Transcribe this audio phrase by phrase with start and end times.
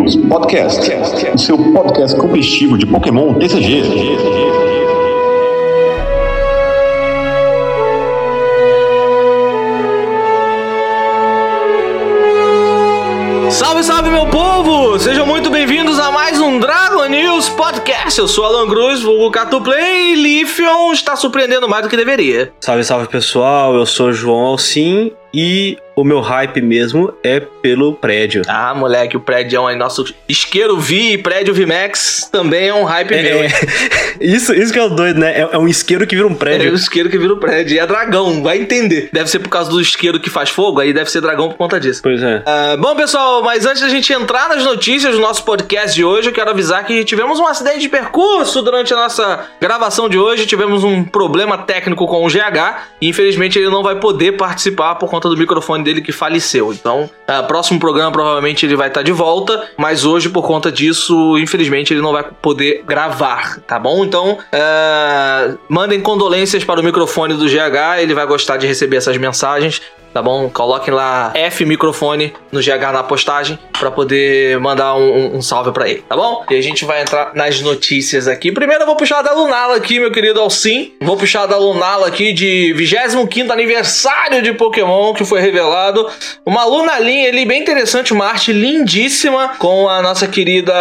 [0.00, 0.90] News Podcast,
[1.34, 3.82] o seu podcast competitivo de Pokémon TCG.
[13.50, 14.98] Salve, salve, meu povo!
[14.98, 18.18] Sejam muito bem-vindos a mais um Dragon News Podcast.
[18.18, 22.50] Eu sou Alan Cruz, vulgo Catuplay e Lifion está surpreendendo mais do que deveria.
[22.58, 28.42] Salve, salve pessoal, eu sou João Alcim e o meu hype mesmo é pelo prédio.
[28.48, 32.84] Ah, moleque, o prédio é um nosso isqueiro V e prédio VMAX também é um
[32.84, 33.38] hype é, meu.
[33.42, 33.48] É.
[34.20, 35.40] isso, isso que é o doido, né?
[35.40, 36.68] É, é, um isqueiro que vira um prédio.
[36.68, 37.74] É um isqueiro que vira um prédio.
[37.74, 39.10] E é dragão, vai entender.
[39.12, 41.78] Deve ser por causa do isqueiro que faz fogo, aí deve ser dragão por conta
[41.78, 42.00] disso.
[42.02, 42.38] Pois é.
[42.38, 46.28] Uh, bom, pessoal, mas antes da gente entrar nas notícias do nosso podcast de hoje,
[46.28, 50.46] eu quero avisar que tivemos um acidente de percurso durante a nossa gravação de hoje.
[50.46, 55.10] Tivemos um problema técnico com o GH e infelizmente ele não vai poder participar por
[55.10, 56.72] conta do microfone dele que faleceu.
[56.72, 60.70] Então, uh, próximo programa provavelmente ele vai estar tá de volta, mas hoje por conta
[60.70, 64.04] disso, infelizmente ele não vai poder gravar, tá bom?
[64.04, 69.16] Então, uh, mandem condolências para o microfone do GH, ele vai gostar de receber essas
[69.16, 70.48] mensagens tá bom?
[70.50, 75.88] Coloquem lá F microfone no GH na postagem para poder mandar um, um salve para
[75.88, 76.44] ele, tá bom?
[76.50, 78.52] E a gente vai entrar nas notícias aqui.
[78.52, 80.92] Primeiro eu vou puxar da Lunala aqui, meu querido Alcim.
[81.00, 86.08] Vou puxar da Lunala aqui de 25 aniversário de Pokémon que foi revelado.
[86.44, 90.72] Uma Lunalinha ali bem interessante, uma arte lindíssima com a nossa querida...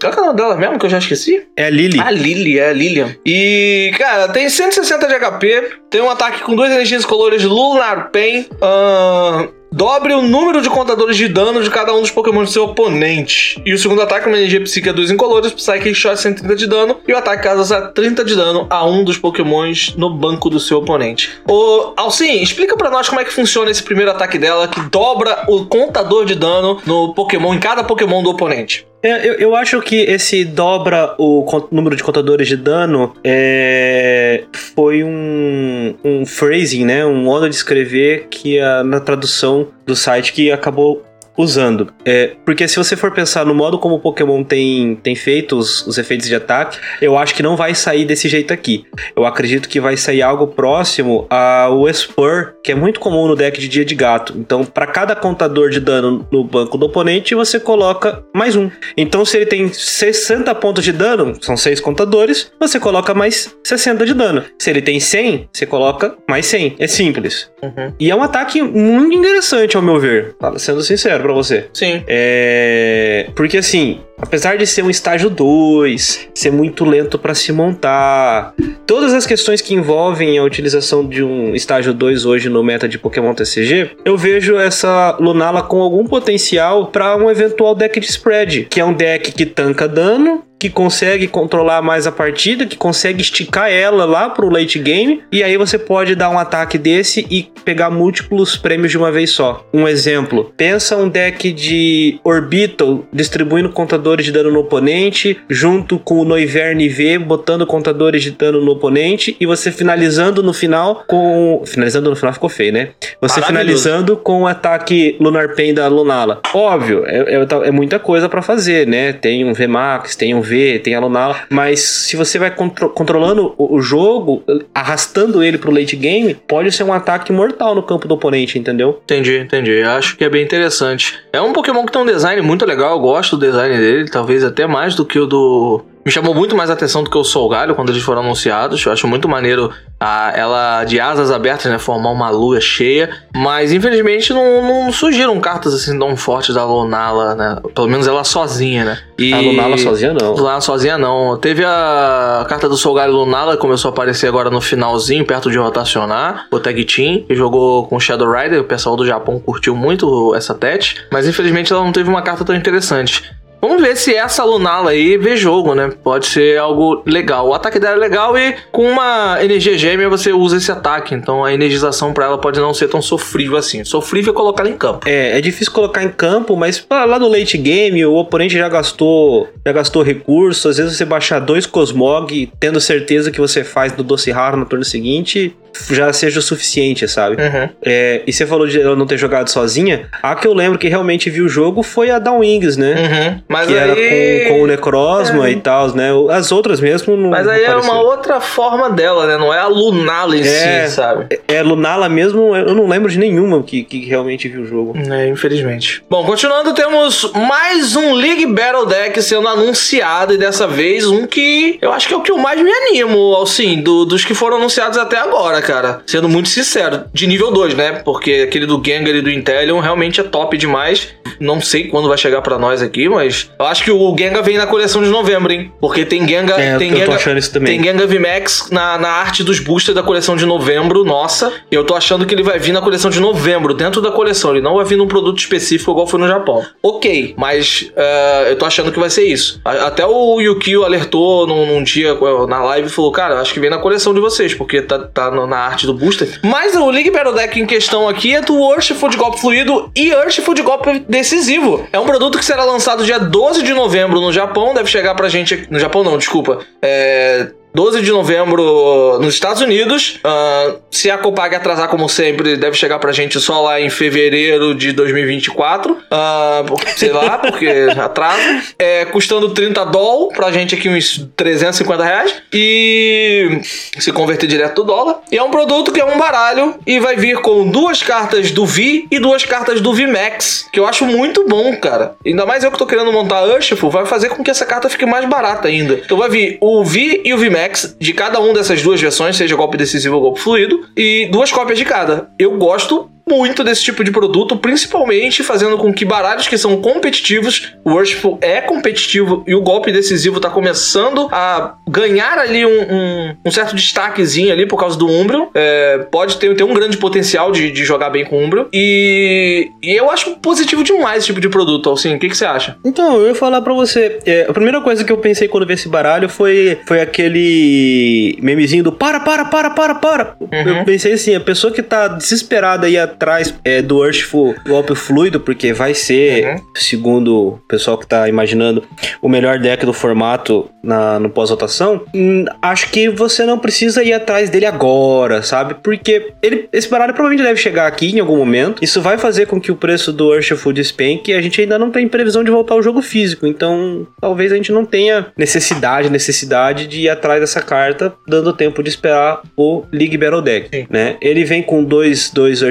[0.00, 1.46] Qual é o nome dela mesmo que eu já esqueci?
[1.56, 2.00] É a Lily.
[2.00, 3.14] A Lily, é a Lilian.
[3.24, 8.47] E, cara, tem 160 de HP, tem um ataque com duas energias colores Lunar Pen,
[8.54, 12.64] Uh, dobre o número de contadores de dano de cada um dos Pokémon do seu
[12.64, 13.62] oponente.
[13.64, 16.96] E o segundo ataque é uma energia psíquica 2 incolores, Psychic Shot 130 de dano.
[17.06, 20.78] E o ataque causa 30 de dano a um dos Pokémons no banco do seu
[20.78, 21.30] oponente.
[21.46, 25.44] Ô, Alcim, explica para nós como é que funciona esse primeiro ataque dela, que dobra
[25.48, 28.86] o contador de dano no Pokémon, em cada Pokémon do oponente.
[29.02, 35.04] É, eu, eu, acho que esse dobra o número de contadores de dano é, foi
[35.04, 37.06] um, um phrasing, né?
[37.06, 41.04] Um modo de escrever que a, na tradução do site que acabou
[41.38, 41.92] usando.
[42.04, 45.86] É, porque se você for pensar no modo como o Pokémon tem, tem feito os,
[45.86, 48.84] os efeitos de ataque, eu acho que não vai sair desse jeito aqui.
[49.16, 53.60] Eu acredito que vai sair algo próximo ao Spur, que é muito comum no deck
[53.60, 54.34] de Dia de Gato.
[54.36, 58.68] Então, para cada contador de dano no banco do oponente, você coloca mais um.
[58.96, 64.04] Então, se ele tem 60 pontos de dano, são 6 contadores, você coloca mais 60
[64.04, 64.42] de dano.
[64.58, 66.76] Se ele tem 100, você coloca mais 100.
[66.78, 67.50] É simples.
[67.62, 67.92] Uhum.
[68.00, 70.34] E é um ataque muito interessante, ao meu ver.
[70.56, 71.66] Sendo sincero para você.
[71.74, 72.02] Sim.
[72.06, 73.28] É.
[73.36, 78.54] Porque assim, apesar de ser um estágio 2, ser muito lento para se montar,
[78.86, 82.98] todas as questões que envolvem a utilização de um estágio 2 hoje no meta de
[82.98, 88.66] Pokémon TCG, eu vejo essa Lunala com algum potencial para um eventual deck de spread,
[88.70, 93.22] que é um deck que tanca dano, que consegue controlar mais a partida, que consegue
[93.22, 97.48] esticar ela lá pro late game, e aí você pode dar um ataque desse e
[97.64, 99.66] pegar múltiplos prêmios de uma vez só.
[99.72, 106.20] Um exemplo, pensa um deck de Orbital distribuindo contadores de dano no oponente, junto com
[106.20, 111.62] o Noivern V botando contadores de dano no oponente, e você finalizando no final com...
[111.66, 112.90] Finalizando no final ficou feio, né?
[113.20, 116.40] Você finalizando com o ataque Lunar Pain da Lunala.
[116.52, 119.12] Óbvio, é, é, é muita coisa para fazer, né?
[119.12, 123.54] Tem um VMAX, tem um ver, tem a Lunala, mas se você vai contro controlando
[123.56, 124.42] o, o, jogo,
[124.74, 129.00] arrastando ele pro late game, pode ser um ataque mortal no campo do oponente, entendeu?
[129.04, 129.82] Entendi, entendi.
[129.82, 131.18] Acho que é bem interessante.
[131.32, 134.42] É um Pokémon que tem um design muito legal, eu gosto do design dele, talvez
[134.42, 137.74] até mais do que o do me chamou muito mais atenção do que o Solgalho
[137.74, 138.82] quando eles foram anunciados.
[138.82, 139.70] Eu acho muito maneiro
[140.00, 141.78] a, ela de asas abertas, né?
[141.78, 143.10] Formar uma lua cheia.
[143.36, 147.58] Mas infelizmente não, não surgiram cartas assim tão fortes da Lunala, né?
[147.74, 148.98] Pelo menos ela sozinha, né?
[149.18, 149.34] E...
[149.34, 150.32] A Lunala sozinha não.
[150.32, 151.36] Lunala sozinha não.
[151.36, 156.46] Teve a carta do Solgalho Lunala, começou a aparecer agora no finalzinho, perto de rotacionar.
[156.50, 158.62] O Tag Team, que jogou com Shadow Rider.
[158.62, 161.04] O pessoal do Japão curtiu muito essa tete.
[161.12, 163.22] Mas infelizmente ela não teve uma carta tão interessante.
[163.60, 165.92] Vamos ver se essa Lunala aí vê jogo, né?
[166.02, 167.48] Pode ser algo legal.
[167.48, 171.14] O ataque dela é legal e com uma energia gêmea você usa esse ataque.
[171.14, 173.84] Então a energização para ela pode não ser tão sofrível assim.
[173.84, 175.08] Sofrível é colocar ela em campo.
[175.08, 179.48] É, é difícil colocar em campo, mas lá no late game o oponente já gastou,
[179.66, 180.64] já gastou recursos.
[180.66, 184.66] Às vezes você baixar dois Cosmog, tendo certeza que você faz no Doce Raro no
[184.66, 185.56] turno seguinte,
[185.90, 187.36] já seja o suficiente, sabe?
[187.42, 187.68] Uhum.
[187.82, 190.06] É, e você falou de ela não ter jogado sozinha.
[190.22, 192.94] A que eu lembro que realmente viu o jogo foi a Down Wings, né?
[192.94, 193.42] Uhum.
[193.48, 193.78] Mas que aí...
[193.78, 195.52] era com, com o Necrozma É.
[195.52, 196.08] e tal, né?
[196.30, 197.30] As outras mesmo não.
[197.30, 199.36] Mas não aí é uma outra forma dela, né?
[199.36, 200.86] Não é a Lunala em É.
[200.86, 201.40] si, sabe?
[201.46, 204.94] É, Lunala mesmo, eu não lembro de nenhuma que, que realmente viu o jogo.
[205.10, 206.02] É, infelizmente.
[206.08, 211.78] Bom, continuando, temos mais um League Battle Deck sendo anunciado, e dessa vez um que
[211.80, 214.56] eu acho que é o que eu mais me animo, assim, do- dos que foram
[214.58, 216.00] anunciados até agora, cara.
[216.06, 217.92] Sendo muito sincero, de nível 2, né?
[218.04, 221.08] Porque aquele do Gengar e do Inteleon realmente é top demais.
[221.38, 224.56] Não sei quando vai chegar pra nós aqui, mas eu acho que o Gengar vem
[224.56, 225.70] na coleção de novembro, hein?
[225.80, 227.76] Porque tem Gengar, É, tem eu tô Gengar, achando isso também.
[227.80, 231.52] tem Gengar VMAX na, na arte dos boosters da coleção de novembro, nossa.
[231.70, 234.50] E eu tô achando que ele vai vir na coleção de novembro, dentro da coleção.
[234.52, 236.64] Ele não vai vir num produto específico igual foi no Japão.
[236.82, 239.60] Ok, mas eh, eu tô achando que vai ser isso.
[239.64, 243.60] Até o Yukio alertou num, num dia eh, na live e falou: Cara, acho que
[243.60, 246.38] vem na coleção de vocês, porque tá, tá no- na arte do booster.
[246.42, 250.14] Mas o League Battle Deck em questão aqui é do Worshipful de golpe fluido e
[250.14, 251.86] Worshipful de golpe decisivo.
[251.92, 255.28] É um produto que será lançado dia 12 de novembro no Japão, deve chegar pra
[255.28, 255.66] gente.
[255.68, 256.60] No Japão, não, desculpa.
[256.80, 257.50] É.
[257.78, 260.18] 12 de novembro nos Estados Unidos.
[260.24, 264.74] Ah, se a Copag atrasar, como sempre, deve chegar pra gente só lá em fevereiro
[264.74, 265.96] de 2024.
[266.10, 268.62] Ah, por- sei lá, porque atrasa.
[268.76, 272.34] É, custando 30 doll, pra gente aqui uns 350 reais.
[272.52, 273.60] E
[274.00, 275.20] se converter direto do dólar.
[275.30, 278.66] E é um produto que é um baralho e vai vir com duas cartas do
[278.66, 282.16] Vi e duas cartas do VMAX, que eu acho muito bom, cara.
[282.26, 285.06] Ainda mais eu que tô querendo montar Urshifu, vai fazer com que essa carta fique
[285.06, 285.94] mais barata ainda.
[285.94, 287.67] Então vai vir o Vi e o VMAX
[287.98, 291.78] de cada um dessas duas versões, seja golpe decisivo ou golpe fluido, e duas cópias
[291.78, 292.30] de cada.
[292.38, 297.74] Eu gosto muito desse tipo de produto, principalmente fazendo com que baralhos que são competitivos,
[297.84, 303.36] o Worshipful é competitivo e o golpe decisivo tá começando a ganhar ali um, um-
[303.46, 305.46] um certo destaquezinho ali por causa do Umbreon.
[305.54, 308.64] É, pode ter, ter um grande potencial de, de jogar bem com o Umbreon.
[308.72, 312.14] E, e eu acho positivo demais esse tipo de produto, Alcine.
[312.16, 312.76] O que, que você acha?
[312.84, 314.18] Então, eu ia falar pra você.
[314.26, 318.84] é, a primeira coisa que eu pensei quando vi esse baralho foi, foi aquele memezinho
[318.84, 320.36] do para, para, para, para, para.
[320.78, 325.40] Eu pensei assim, a pessoa que tá desesperada aí atrás é, do Urshful golpe fluido,
[325.40, 326.56] porque vai ser, Uhum.
[326.74, 328.84] segundo o pessoal que tá imaginando,
[329.20, 334.12] o melhor deck do formato na, no pós-votação, hum, acho que você não precisa ir
[334.12, 335.74] atrás dele agora, sabe?
[335.82, 338.82] Porque ele, esse baralho provavelmente deve chegar aqui em algum momento.
[338.82, 341.90] Isso vai fazer com que o preço do Urshful despenque e a gente ainda não
[341.90, 343.46] tem previsão de voltar ao jogo físico.
[343.46, 348.82] Então, talvez a gente não tenha necessidade, necessidade de ir atrás dessa carta, dando tempo
[348.82, 350.86] de esperar o League Battle Deck, Sim.
[350.88, 351.16] né?
[351.20, 352.62] Ele vem com dois, dois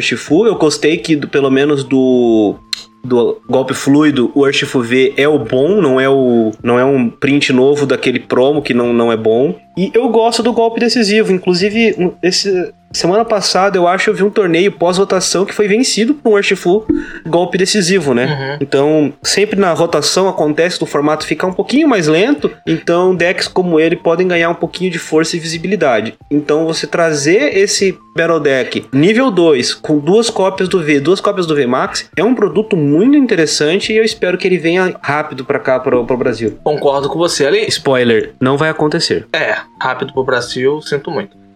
[0.46, 2.56] Eu gostei que, do- pelo menos do
[3.04, 7.10] do golpe fluido, o Urshifu V é o bom, não é o não é um
[7.10, 9.56] print novo daquele promo que não, não é bom.
[9.78, 14.30] E eu gosto do golpe decisivo, inclusive esse semana passada eu acho eu vi um
[14.30, 16.86] torneio pós-votação que foi vencido por um Urshifu
[17.26, 18.26] golpe decisivo, né?
[18.26, 18.58] Uhum.
[18.62, 23.80] Então, sempre na rotação acontece do formato ficar um pouquinho mais lento, então decks como
[23.80, 26.16] ele podem ganhar um pouquinho de força e visibilidade.
[26.32, 31.46] Então, você trazer esse Battle Deck nível 2 com duas cópias do V, duas cópias
[31.46, 35.46] do V Max, é um produto muito interessante e eu espero que ele venha rápido
[35.46, 36.58] pra cá, pro, pro Brasil.
[36.64, 37.46] Concordo com você.
[37.46, 39.28] Ali, Spoiler, não vai acontecer.
[39.34, 41.47] É, rápido pro Brasil, sinto muito.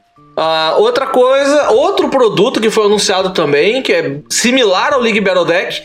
[0.43, 5.45] Ah, outra coisa, outro produto que foi anunciado também, que é similar ao League Battle
[5.45, 5.83] Deck,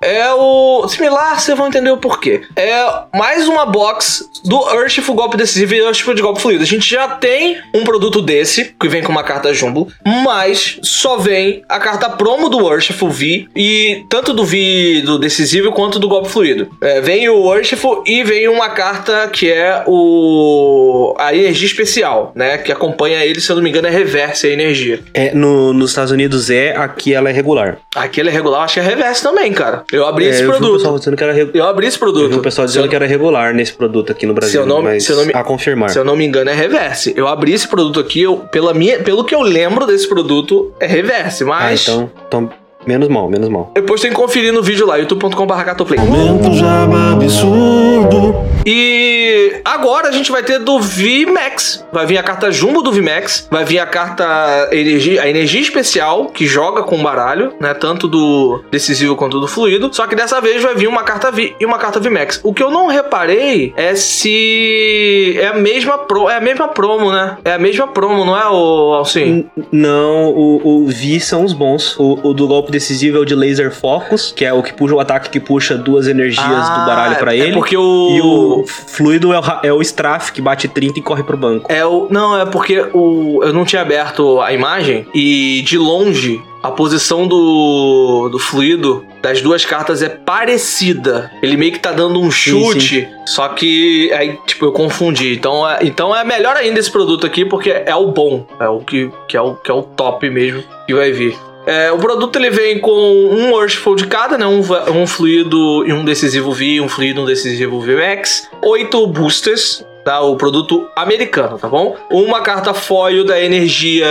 [0.00, 0.86] é o.
[0.88, 2.42] Similar, vocês vão entender o porquê.
[2.54, 2.84] É
[3.14, 6.62] mais uma box do Urshifu Golpe Decisivo e Urshifu de Golpe Fluido.
[6.62, 9.88] A gente já tem um produto desse, que vem com uma carta Jumbo,
[10.24, 15.72] mas só vem a carta promo do Urshifu V, e tanto do V do Decisivo
[15.72, 16.68] quanto do Golpe Fluido.
[16.80, 21.14] É, vem o Urshifu e vem uma carta que é o.
[21.18, 22.58] a energia especial, né?
[22.58, 25.00] Que acompanha ele, se eu não me engano, é reverse a energia.
[25.14, 27.78] É, no, nos Estados Unidos é, aqui ela é regular.
[27.94, 29.84] Aquele é regular, acho que é reverse também, cara.
[29.92, 30.76] Eu abri É, esse eu vi o produto.
[30.78, 31.50] pessoal dizendo que era.
[31.54, 32.22] Eu abri esse produto.
[32.24, 34.66] Eu vi o pessoal dizendo eu- que era regular nesse produto aqui no Brasil, eu
[34.66, 35.90] não- mas se eu não me- a confirmar.
[35.90, 37.14] Se eu não me engano, é reverse.
[37.16, 40.86] Eu abri esse produto aqui, eu, pela minha, pelo que eu lembro desse produto, é
[40.86, 41.44] reverse.
[41.44, 42.50] Ah, Mas então, então,
[42.86, 43.70] menos mal, menos mal.
[43.74, 46.00] depois tem que conferir no vídeo lá, youtube.com.br.
[46.00, 48.34] Aumento jaba absurdo.
[48.66, 51.86] E agora a gente vai ter do VMAX.
[51.92, 53.46] Vai vir a carta Jumbo do VMAX.
[53.48, 57.72] Vai vir a carta energia, a energia especial, que joga com baralho, né?
[57.74, 59.90] Tanto do decisivo quanto do fluido.
[59.92, 62.40] Só que dessa vez vai vir uma carta V e uma carta VMAX.
[62.42, 67.12] O que eu não reparei é se é a mesma, pro, é a mesma promo,
[67.12, 67.38] né?
[67.44, 69.48] É a mesma promo, não é, o Alcim?
[69.70, 71.96] Não, o, o V são os bons.
[71.98, 74.94] O, o do golpe decisivo é o de Laser Focus, que é o que puxa
[74.94, 77.52] o ataque que puxa duas energias do baralho pra é ele.
[77.52, 78.10] porque o...
[78.10, 81.36] E o, fluido, fluido é, o, é o Straff que bate 30 e corre pro
[81.36, 81.70] banco.
[81.70, 82.08] É o.
[82.10, 87.28] Não, é porque o, eu não tinha aberto a imagem e de longe a posição
[87.28, 91.30] do, do fluido das duas cartas é parecida.
[91.40, 95.34] Ele meio que tá dando um chute, só que aí, tipo, eu confundi.
[95.34, 98.46] Então é, então é melhor ainda esse produto aqui, porque é o bom.
[98.58, 101.36] É o que, que, é, o, que é o top mesmo que vai vir.
[101.66, 104.46] É, o produto ele vem com um Worshipful de cada, né?
[104.46, 104.60] Um,
[104.94, 108.48] um fluido e um decisivo V, um fluido e um decisivo VMAX.
[108.62, 110.20] Oito boosters, tá?
[110.20, 111.96] O produto americano, tá bom?
[112.10, 114.06] Uma carta foil da energia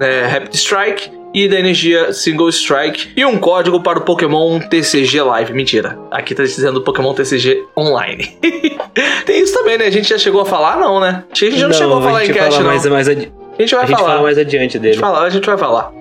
[0.00, 3.12] né, Rapid Strike e da energia Single Strike.
[3.16, 5.52] E um código para o Pokémon TCG Live.
[5.52, 5.96] Mentira.
[6.10, 8.36] Aqui tá dizendo Pokémon TCG Online.
[9.24, 9.86] Tem isso também, né?
[9.86, 10.78] A gente já chegou a falar?
[10.80, 11.22] Não, né?
[11.30, 12.70] A gente não, chegou a falar em gente cast, fala não.
[12.70, 14.08] mais, mais adi- A gente vai a gente falar.
[14.10, 14.94] fala mais adiante A dele.
[14.94, 15.92] gente, fala, a gente vai falar.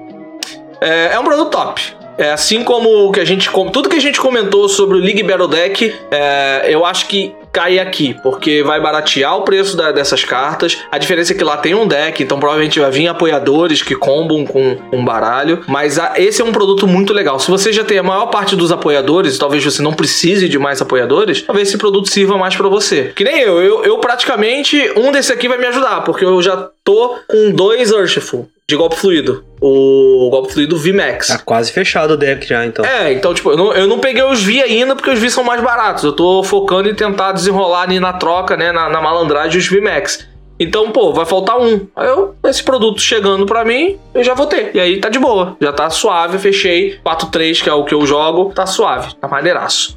[0.81, 1.81] É, é um produto top.
[2.17, 5.22] É assim como o que a gente tudo que a gente comentou sobre o League
[5.22, 10.24] Battle Deck, é, eu acho que cai aqui, porque vai baratear o preço da- dessas
[10.24, 10.79] cartas.
[10.91, 14.46] A diferença é que lá tem um deck, então provavelmente vai vir apoiadores que combam
[14.46, 15.63] com um baralho.
[15.67, 17.39] Mas a- esse é um produto muito legal.
[17.39, 20.81] Se você já tem a maior parte dos apoiadores, talvez você não precise de mais
[20.81, 23.12] apoiadores, talvez esse produto sirva mais pra você.
[23.15, 26.67] Que nem eu, eu, eu praticamente um desse aqui vai me ajudar, porque eu já
[26.84, 29.46] tô com dois Urshful de golpe fluido.
[29.62, 31.28] O golpe fluido VMAX.
[31.28, 32.84] Tá quase fechado o deck já, então.
[32.84, 35.42] É, então, tipo, eu não, eu não peguei os V ainda porque os V são
[35.42, 36.04] mais baratos.
[36.04, 40.28] Eu tô focando em tentar desenrolar ali na troca, né, na, na malandragem, os VMAX.
[40.60, 41.88] Então, pô, vai faltar um.
[41.96, 44.72] Aí eu, esse produto chegando pra mim, eu já vou ter.
[44.74, 45.56] E aí tá de boa.
[45.62, 47.00] Já tá suave, fechei.
[47.06, 49.96] 4-3, que é o que eu jogo, tá suave, tá maneiraço.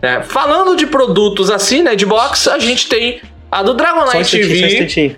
[0.00, 3.20] É, falando de produtos assim, né, de box, a gente tem
[3.52, 5.16] a do Dragonite instantinho,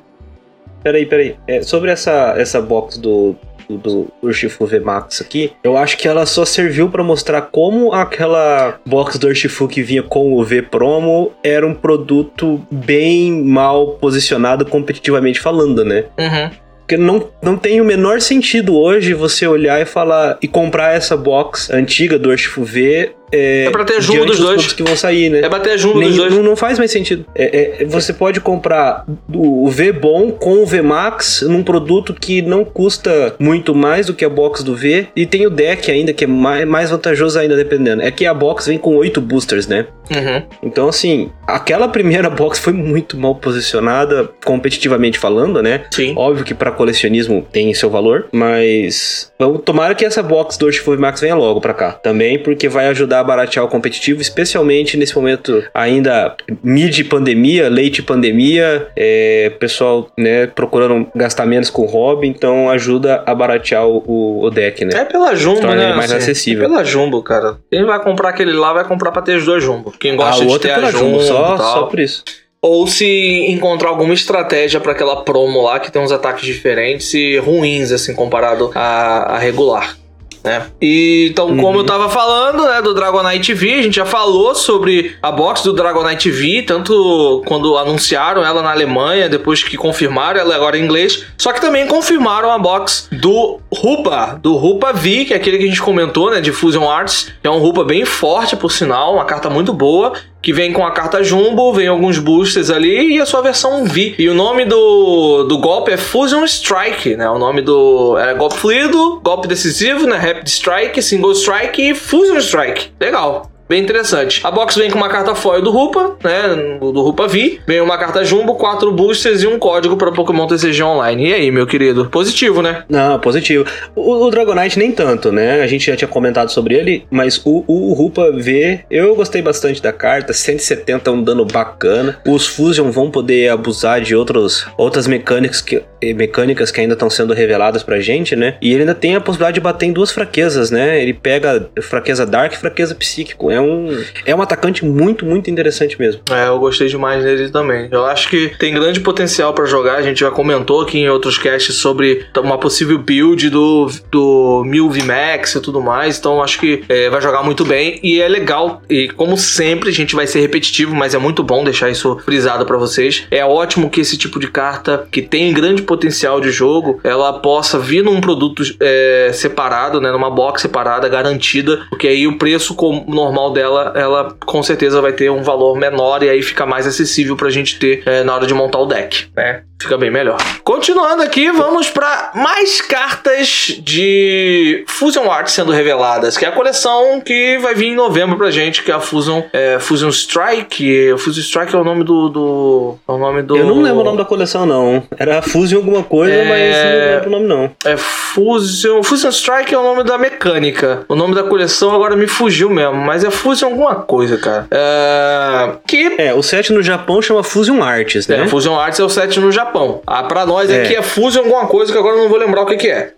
[0.83, 1.37] Peraí, peraí.
[1.47, 3.37] É, sobre essa, essa box do,
[3.69, 9.19] do, Urshifu VMAX aqui, eu acho que ela só serviu pra mostrar como aquela box
[9.19, 15.41] do Urshifu que vinha com o V Promo era um produto bem mal posicionado competitivamente
[15.41, 16.05] falando, né?
[16.19, 16.51] Uhum.
[16.79, 21.15] Porque não, não tem o menor sentido hoje você olhar e falar e comprar essa
[21.19, 24.73] box antiga do Urshifu V é, É pra ter jumbo dos dois.
[24.73, 25.41] que vão sair, né?
[25.41, 26.35] É bater jumbo Nem- dos dois.
[26.35, 27.25] não, não faz mais sentido.
[27.35, 32.43] É- é- você pode comprar o V bom com o V Max num produto que
[32.43, 36.13] não custa muito mais do que a box do V e tem o deck ainda
[36.13, 38.03] que é mais, mais vantajoso ainda dependendo.
[38.03, 39.87] É que a box vem com oito boosters, né?
[40.11, 40.43] Uhum.
[40.63, 45.83] Então assim, aquela primeira box foi muito mal posicionada competitivamente falando, né?
[45.91, 46.15] Sim.
[46.17, 50.99] Óbvio que pra colecionismo tem seu valor, mas vamos tomara que essa box do Urshifu
[50.99, 51.93] Max venha logo pra cá.
[51.93, 58.03] Também porque vai ajudar a baratear o competitivo, especialmente nesse momento ainda mid pandemia, late
[58.03, 64.45] pandemia, é, pessoal, né, procurando gastar menos com hobby, então ajuda a baratear o, o-
[64.45, 64.93] o deck, né?
[64.95, 65.95] É pela Jumbo, né?
[65.95, 66.65] mais acessível.
[66.65, 67.57] É pela Jumbo, cara.
[67.71, 69.93] Quem vai comprar aquele lá vai comprar pra ter os dois Jumbo.
[69.99, 72.25] Quem gosta a de outra ter é pela a Jumbo, Jumbo, só, só por isso.
[72.61, 77.37] Ou se encontrar alguma estratégia pra aquela promo lá que tem uns ataques diferentes e
[77.39, 79.97] ruins, assim, comparado a, a regular.
[80.43, 80.67] Né?
[80.81, 81.77] E, então, como Uhum.
[81.79, 85.73] eu tava falando, né, do Dragonite V, a gente já falou sobre a box do
[85.73, 91.25] Dragonite V, tanto quando anunciaram ela na Alemanha, depois que confirmaram ela agora em inglês,
[91.37, 95.65] só que também confirmaram a box do Rupa, do Rupa V, que é aquele que
[95.65, 99.15] a gente comentou, né, de Fusion Arts, que é um Rupa bem forte, por sinal,
[99.15, 100.13] uma carta muito boa,
[100.49, 104.15] que vem com a carta Jumbo, vem alguns boosters ali e a sua versão V.
[104.19, 107.29] E o nome do, do golpe é Fusion Strike, né?
[107.29, 108.17] O nome do.
[108.17, 110.17] É golpe fluido, golpe decisivo, né?
[110.17, 112.93] Rapid Strike, Single Strike e Fusion Strike.
[112.99, 113.51] Legal.
[113.69, 114.41] Bem interessante.
[114.45, 116.79] A box vem com uma carta foil do Rupa, né?
[116.81, 117.61] Do Rupa V.
[117.67, 121.29] Vem uma carta Jumbo, quatro boosters e um código para Pokémon TCG Online.
[121.29, 122.07] E aí, meu querido?
[122.07, 122.85] Positivo, né?
[122.89, 123.67] Não, positivo.
[123.95, 125.61] O, o Dragonite nem tanto, né?
[125.61, 129.83] A gente já tinha comentado sobre ele, mas o, o Rupa V, eu gostei bastante
[129.83, 130.33] da carta.
[130.33, 132.19] 170 é um dano bacana.
[132.27, 137.11] Os Fusion vão poder abusar de outros, outras mecânicas que, eh, mecânicas que ainda estão
[137.11, 138.57] sendo reveladas pra gente, né?
[138.63, 141.03] E ele ainda tem a possibilidade de bater em duas fraquezas, né?
[141.03, 143.51] Ele pega fraqueza Dark e fraqueza Psíquico.
[143.51, 143.89] É um,
[144.25, 146.21] é um atacante muito, muito interessante mesmo.
[146.31, 147.89] É, eu gostei demais dele também.
[147.91, 149.97] Eu acho que tem grande potencial pra jogar.
[149.97, 154.89] A gente já comentou aqui em outros casts sobre uma possível build do, do Mil
[154.91, 156.19] VMAX e tudo mais.
[156.19, 157.99] Então acho que é, vai jogar muito bem.
[158.03, 158.83] E é legal.
[158.89, 162.65] E como sempre, a gente vai ser repetitivo, mas é muito bom deixar isso frisado
[162.67, 163.27] pra vocês.
[163.31, 167.79] É ótimo que esse tipo de carta, que tem grande potencial de jogo, ela possa
[167.79, 170.11] vir num produto é, separado, né?
[170.11, 171.87] Numa box separada, garantida.
[171.91, 173.05] Porque aí o preço com-
[173.53, 177.51] dela, ela com certeza vai ter um valor menor e aí fica mais acessível pra
[177.51, 179.63] gente ter é, na hora de montar o deck, né?
[179.81, 180.39] Fica bem melhor.
[180.65, 187.21] Continuando aqui, vamos para mais cartas de Fusion Art sendo reveladas, que é a coleção
[187.21, 191.15] que vai vir em novembro pra gente, que é a Fusion, é, Fusion Strike.
[191.19, 192.95] Fusion Strike é o nome do, do.
[193.09, 193.57] É o nome do.
[193.57, 195.03] Eu não lembro o nome da coleção, não.
[195.17, 196.45] Era Fusion alguma coisa, É.
[196.45, 197.71] mas não lembro o nome, não.
[197.85, 199.03] É Fusion.
[199.05, 201.05] Fusion Strike é o nome da mecânica.
[201.09, 204.67] O nome da coleção agora me fugiu mesmo, mas é Fusion alguma coisa, cara.
[204.73, 205.71] É.
[205.87, 206.15] Que.
[206.19, 208.43] É, o set no Japão chama Fusion Arts, né?
[208.43, 209.68] É, Fusion Arts é o set no Japão.
[210.07, 210.83] Ah, pra nós É.
[210.83, 213.13] aqui é Fusion alguma coisa que agora eu não vou lembrar o que, que é.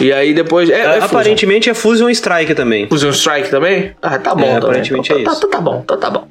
[0.00, 0.68] E aí depois.
[0.70, 1.04] É, é Fusion.
[1.04, 2.88] Aparentemente é Fusion Strike também.
[2.88, 3.94] Fusion Strike também?
[4.02, 4.42] Ah, tá bom.
[4.42, 4.58] É, também.
[4.58, 5.40] aparentemente Então é tá, isso.
[5.42, 6.28] Tá, tá bom, tá, tá bom.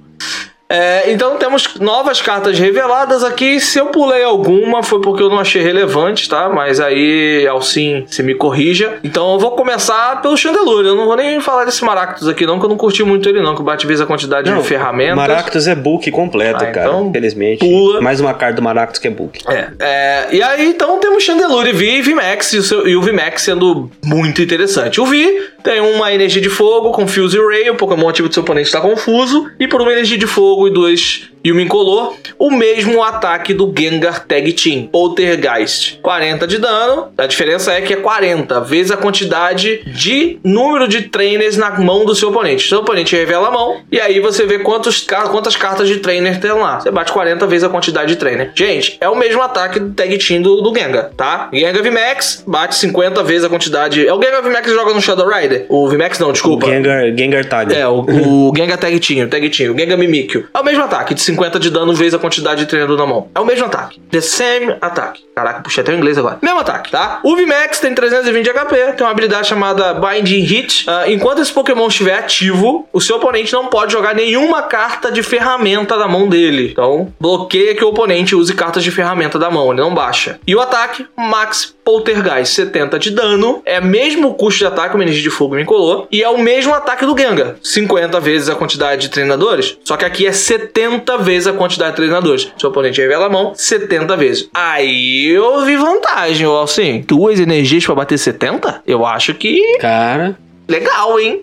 [0.74, 3.60] É, então temos novas cartas reveladas aqui.
[3.60, 6.50] Se eu pulei alguma, foi porque eu não achei relevante, tá?
[6.50, 8.98] Mas aí, Alcim, se me corrija.
[9.04, 10.88] Então eu vou começar pelo Chandelure.
[10.88, 13.42] Eu não vou nem falar desse Maractus aqui, não, que eu não curti muito ele,
[13.42, 13.54] não.
[13.54, 15.16] Que o Bate a quantidade de ferramentas.
[15.16, 16.88] Maractus é book completo, Ah, cara.
[16.88, 17.60] então Infelizmente.
[17.60, 18.02] pula.
[18.02, 19.40] Mais uma carta do Maractus que é book.
[19.48, 23.02] É, é, e aí então temos Chandelure V e VMAX, e o, seu- e o
[23.02, 25.00] VMAX sendo muito interessante.
[25.00, 28.42] O V tem uma energia de fogo com Fuse Ray, o Pokémon ativo do seu
[28.42, 32.14] oponente está confuso, e por uma energia de fogo ou em dois e Yumin Incolor,
[32.40, 36.00] o mesmo ataque do Gengar Tag Team, Poltergeist.
[36.02, 41.04] 40 de dano, a diferença é que é 40 vezes a quantidade de número de
[41.04, 42.68] trainers na mão do seu oponente.
[42.68, 46.52] Seu oponente revela a mão, e aí você vê quantos, quantas cartas de trainer tem
[46.52, 46.80] lá.
[46.80, 48.52] Você bate 40 vezes a quantidade de trainer.
[48.56, 51.50] Gente, é o mesmo ataque do Tag Team do, do Gengar, tá?
[51.52, 54.08] Gengar VMAX bate 50 vezes a quantidade.
[54.08, 55.66] É o Gengar VMAX que joga no Shadow Rider?
[55.68, 56.68] O VMAX não, desculpa.
[56.68, 57.74] O Gengar, Gengar Tag.
[57.74, 60.46] É, o, o Gengar Tag Team, o Tag Team, o Gengar Mimikyu.
[60.54, 63.30] É o mesmo ataque, de 50 de dano vezes a quantidade de treinador na mão.
[63.34, 64.00] É o mesmo ataque.
[64.12, 65.24] The same attack.
[65.36, 66.38] Caraca, puxei até o inglês agora.
[66.42, 67.20] Mesmo ataque, tá?
[67.24, 70.86] O VMAX tem 320 de HP, tem uma habilidade chamada Binding Hit.
[70.88, 75.24] Ah, enquanto esse Pokémon estiver ativo, o seu oponente não pode jogar nenhuma carta de
[75.24, 76.70] ferramenta da mão dele.
[76.72, 80.40] Então, bloqueia que o oponente use cartas de ferramenta da mão, ele não baixa.
[80.46, 83.62] E o ataque, Max Poltergeist, 70 de dano.
[83.66, 86.08] É mesmo custo de ataque, uma energia de fogo me colou.
[86.12, 87.56] E é o mesmo ataque do Gengar.
[87.62, 89.78] 50 vezes a quantidade de treinadores.
[89.84, 92.52] Só que aqui é 70 vezes a quantidade de treinadores.
[92.58, 94.50] Seu oponente revela a mão 70 vezes.
[94.54, 97.04] Aí eu vi vantagem, ó, assim.
[97.08, 98.82] Duas energias pra bater 70?
[98.86, 100.38] Eu acho que Cara.
[100.68, 101.42] legal, hein?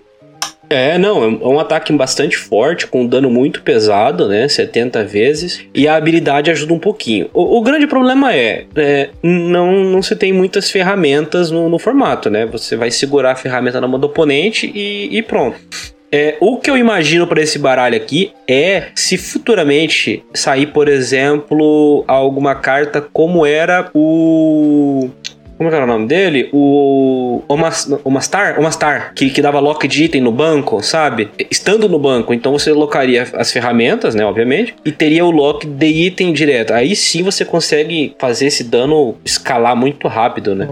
[0.72, 4.46] É, não, é um- é ataque bastante forte, com dano muito pesado, né?
[4.46, 5.64] 70 vezes.
[5.74, 7.28] E a habilidade ajuda um pouquinho.
[7.34, 12.30] O, o grande problema é, é, não, não se tem muitas ferramentas no, no formato,
[12.30, 12.46] né?
[12.46, 15.58] Você vai segurar a ferramenta na mão do oponente e, e pronto.
[16.12, 22.04] É, o que eu imagino para esse baralho aqui é se futuramente sair, por exemplo,
[22.06, 25.08] alguma carta como era o.
[25.56, 26.48] Como é era o nome dele?
[26.52, 27.42] O.
[27.46, 28.58] Omas- Omastar?
[28.58, 31.28] Omastar, que, que dava lock de item no banco, sabe?
[31.50, 34.24] Estando no banco, então você locaria as ferramentas, né?
[34.24, 36.72] Obviamente, e teria o lock de item direto.
[36.72, 40.68] Aí sim você consegue fazer esse dano escalar muito rápido, né?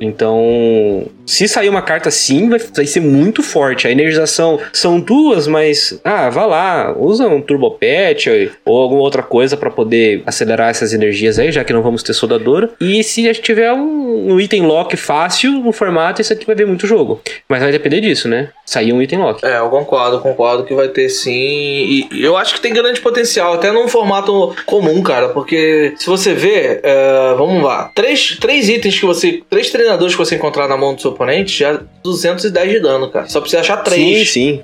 [0.00, 3.86] Então, se sair uma carta assim, vai, vai ser muito forte.
[3.86, 9.22] A energização são duas, mas ah, vá lá, usa um Turbo Pet ou, alguma outra
[9.22, 12.70] coisa pra poder acelerar essas energias aí, já que não vamos ter soldadora.
[12.80, 16.56] E se a gente tiver um, um item lock fácil no formato, isso aqui vai
[16.56, 17.20] ver muito jogo.
[17.48, 18.50] Mas vai depender disso, né?
[18.64, 19.44] Sair um item lock.
[19.44, 21.30] É, eu concordo, concordo que vai ter sim.
[21.32, 25.28] E eu acho que tem grande potencial, até num formato comum, cara.
[25.30, 29.42] Porque se você ver, é, vamos lá, três, três itens que você.
[29.48, 33.28] Três treinadores que você encontrar na mão do seu oponente, já 210 de dano, cara.
[33.28, 34.30] Só precisa achar Sim, três.
[34.32, 34.62] sim.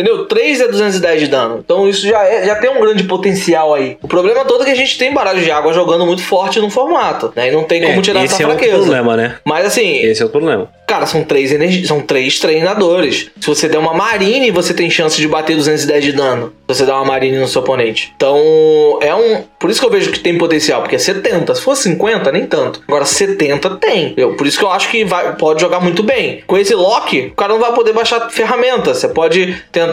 [0.00, 0.26] Entendeu?
[0.26, 1.60] 3 é 210 de dano.
[1.64, 3.96] Então isso já, é, já tem um grande potencial aí.
[4.02, 6.70] O problema todo é que a gente tem baralho de água jogando muito forte no
[6.70, 7.48] formato, né?
[7.48, 8.82] E não tem como É, tirar esse essa é outro fraqueza.
[8.82, 9.36] problema, né?
[9.44, 10.68] Mas assim, Esse é o problema.
[10.86, 13.30] Cara, são três energi- são três treinadores.
[13.40, 16.52] Se você der uma Marine, você tem chance de bater 210 de dano.
[16.68, 18.12] Se você der uma Marine no seu oponente.
[18.16, 18.36] Então,
[19.00, 19.42] é um.
[19.58, 21.54] Por isso que eu vejo que tem potencial, porque é 70.
[21.54, 22.82] Se for 50, nem tanto.
[22.88, 24.14] Agora, 70 tem.
[24.16, 26.42] Eu, por isso que eu acho que vai, pode jogar muito bem.
[26.46, 28.92] Com esse lock, o cara não vai poder baixar ferramenta.
[28.94, 29.89] Você pode tentar,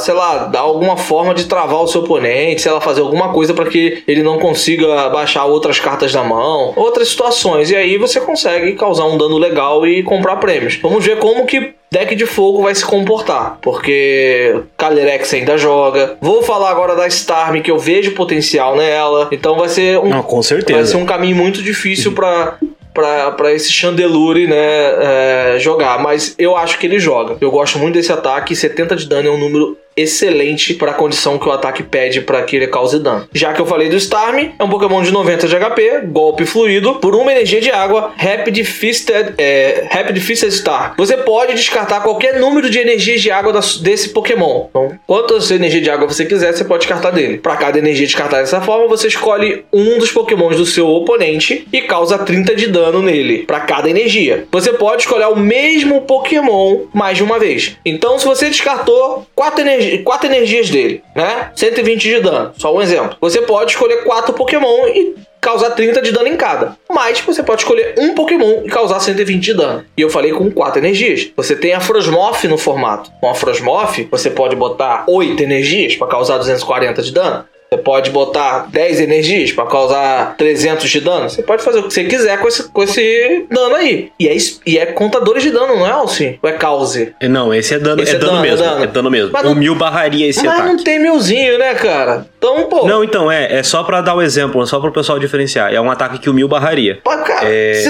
[0.00, 3.52] sei lá, dar alguma forma de travar o seu oponente, sei lá, fazer alguma coisa
[3.54, 7.70] para que ele não consiga baixar outras cartas da mão, outras situações.
[7.70, 10.76] E aí você consegue causar um dano legal e comprar prêmios.
[10.82, 16.16] Vamos ver como que deck de fogo vai se comportar, porque Calyrex ainda joga.
[16.20, 19.28] Vou falar agora da Starmie que eu vejo potencial nela.
[19.32, 20.96] Então vai ser um Não, com vai ser certeza.
[20.96, 22.56] um caminho muito difícil pra
[22.92, 25.98] pra esse Chandelure, né, é, jogar.
[25.98, 27.36] Mas eu acho que ele joga.
[27.40, 28.54] Eu gosto muito desse ataque.
[28.54, 32.42] 70 de dano é um número excelente para a condição que o ataque pede para
[32.42, 33.28] que ele cause dano.
[33.32, 36.96] Já que eu falei do Starmie, é um Pokémon de 90 de HP, golpe fluido,
[36.96, 40.94] por uma energia de água, Rapid Fisted, é, Rapid Fisted Star.
[40.96, 44.66] Você pode descartar qualquer número de energias de água desse Pokémon.
[44.70, 47.38] Então, quantas energias de água você quiser, você pode descartar dele.
[47.38, 51.82] Para cada energia descartada dessa forma, você escolhe um dos Pokémons do seu oponente e
[51.82, 54.46] causa 30 de dano nele, para cada energia.
[54.50, 57.76] Você pode escolher o mesmo Pokémon mais de uma vez.
[57.84, 59.60] Então, se você descartou 4,
[59.90, 61.50] energi 4 energias dele, né?
[61.54, 63.16] 120 de dano, só um exemplo.
[63.20, 66.76] Você pode escolher 4 Pokémon e causar 30 de dano em cada.
[66.90, 69.84] Mas você pode escolher um Pokémon e causar 120 de dano.
[69.96, 71.30] E eu falei com 4 energias.
[71.36, 73.10] Você tem a Frosmoth no formato.
[73.20, 77.44] Com a Frosmoth, você pode botar 8 energias para causar 240 de dano.
[77.72, 81.30] Você pode botar 10 energias para causar 300 de dano.
[81.30, 84.10] Você pode fazer o que você quiser com esse, com esse dano aí.
[84.18, 86.36] E é, e é contadores de dano, não é, Alcim?
[86.42, 87.14] Ou é cause?
[87.22, 88.64] Não, esse é dano, esse é, é dano, dano, mesmo.
[88.64, 89.30] É dano, é dano mesmo.
[89.32, 90.62] Mas o mil barraria esse mas ataque.
[90.62, 92.26] Mas não tem milzinho, né, cara?
[92.38, 92.88] Então, pô.
[92.88, 95.72] Não, então, é, é só para dar o um exemplo, só para o pessoal diferenciar.
[95.72, 97.00] É um ataque que o mil barraria.
[97.04, 97.84] Cara, é...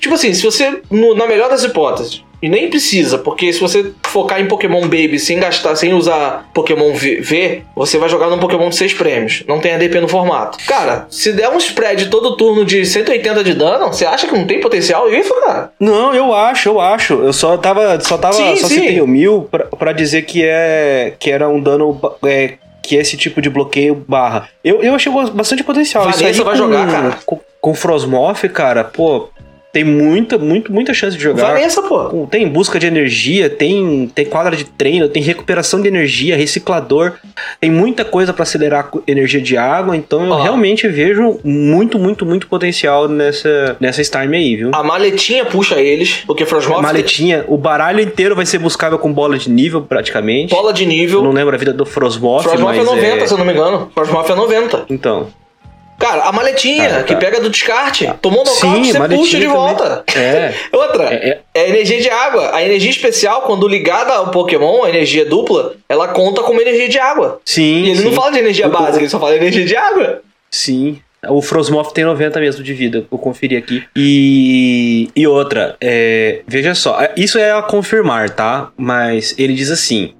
[0.00, 3.92] tipo assim, se você, no, na melhor das hipóteses, e nem precisa, porque se você
[4.02, 8.68] focar em Pokémon Baby sem gastar, sem usar Pokémon V, você vai jogar num Pokémon
[8.68, 9.44] de 6 prêmios.
[9.46, 10.58] Não tem ADP no formato.
[10.66, 14.44] Cara, se der um spread todo turno de 180 de dano, você acha que não
[14.44, 15.70] tem potencial isso, cara?
[15.78, 17.14] Não, eu acho, eu acho.
[17.14, 18.00] Eu só tava.
[18.00, 18.34] Só tava.
[18.34, 18.74] Sim, só sim.
[18.74, 21.14] citei o mil pra, pra dizer que é.
[21.18, 22.00] que era um dano.
[22.24, 24.48] É, que esse tipo de bloqueio barra.
[24.64, 26.02] Eu, eu achei bastante potencial.
[26.02, 27.18] Vanessa Isso aí vai com, jogar, cara.
[27.24, 29.28] Com, com Frosmoth, cara, pô,
[29.72, 31.54] tem muita, muito, muita chance de jogar.
[31.54, 32.26] Valença, pô.
[32.30, 37.14] Tem busca de energia, tem, tem quadra de treino, tem recuperação de energia, reciclador.
[37.58, 39.96] Tem muita coisa para acelerar a energia de água.
[39.96, 44.70] Então eu realmente vejo muito, muito, muito potencial nessa, nessa Starmie aí, viu?
[44.74, 46.78] A maletinha puxa eles, porque Frostmoth...
[46.78, 50.54] A maletinha, o baralho inteiro vai ser buscável com bola de nível, praticamente.
[50.54, 51.20] Bola de nível.
[51.20, 53.26] Eu não lembro a vida do Frostmoth, Frostmoth é 90, é...
[53.26, 53.90] se eu não me engano.
[53.94, 54.84] Frostmoth é 90.
[54.90, 55.28] Então...
[56.02, 57.02] Cara, a maletinha ah, tá.
[57.04, 58.12] que pega do descarte.
[58.20, 60.04] Tomou nocaute, você puxa de volta.
[60.16, 60.52] É.
[60.76, 61.40] Outra, é, é.
[61.54, 62.50] é, energia de água.
[62.52, 66.98] A energia especial, quando ligada ao Pokémon, a energia dupla, ela conta como energia de
[66.98, 67.40] água.
[67.44, 67.84] Sim.
[67.84, 68.04] E ele sim.
[68.06, 70.22] não fala de energia o, básica, ele só fala de energia de água.
[70.50, 70.98] Sim.
[71.28, 73.84] O Frosmoth tem 90 mesmo de vida, eu conferi aqui.
[73.94, 78.72] E, e outra, é, veja só, isso é a confirmar, tá?
[78.76, 80.14] Mas ele diz assim: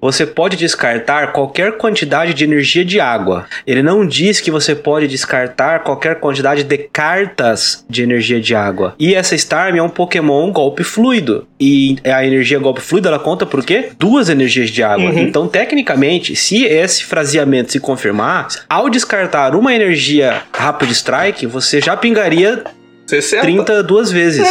[0.00, 3.46] você pode descartar qualquer quantidade de energia de água.
[3.66, 8.94] Ele não diz que você pode descartar qualquer quantidade de cartas de energia de água.
[8.98, 11.46] E essa Starmie é um Pokémon golpe fluido.
[11.60, 13.90] E a energia golpe fluido ela conta por quê?
[13.98, 15.10] Duas energias de água.
[15.10, 15.18] Uhum.
[15.18, 21.96] Então, tecnicamente, se esse fraseamento se confirmar, ao descartar uma energia Rapid Strike, você já
[21.96, 22.64] pingaria
[23.06, 23.42] 60.
[23.42, 24.46] 30 duas vezes.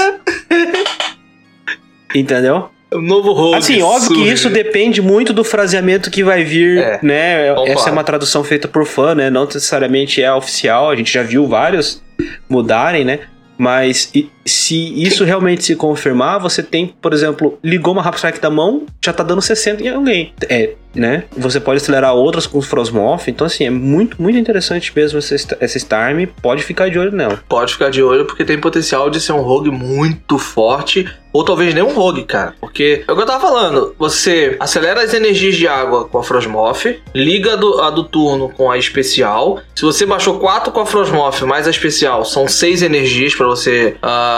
[2.13, 2.69] Entendeu?
[3.02, 3.58] Novo rogue.
[3.58, 4.24] Assim, óbvio surge.
[4.24, 7.48] que isso depende muito do fraseamento que vai vir, é, né?
[7.68, 9.30] Essa é uma tradução feita por fã, né?
[9.30, 12.02] Não necessariamente é oficial, a gente já viu vários
[12.50, 13.20] mudarem, né?
[13.58, 14.12] Mas
[14.46, 19.14] se isso realmente se confirmar, você tem, por exemplo, ligou uma Rapstrike da mão, já
[19.14, 20.34] tá dando 60 em alguém.
[20.50, 21.24] É, né?
[21.36, 23.28] Você pode acelerar outras com os Frosmoth.
[23.28, 26.28] Então, assim, é muito, muito interessante mesmo essa, essa Starmie.
[26.28, 27.42] Pode ficar de olho nela.
[27.48, 31.08] Pode ficar de olho porque tem potencial de ser um rogue muito forte.
[31.32, 32.54] Ou talvez nem um rogue, cara.
[32.60, 33.96] Porque é o que eu tava falando.
[33.98, 38.70] Você acelera as energias de água com a Frosmoth, liga do, a do turno com
[38.70, 39.60] a especial.
[39.74, 43.96] Se você baixou 4 com a Frosmoth mais a especial, são 6 energias para você
[43.98, 44.33] uh,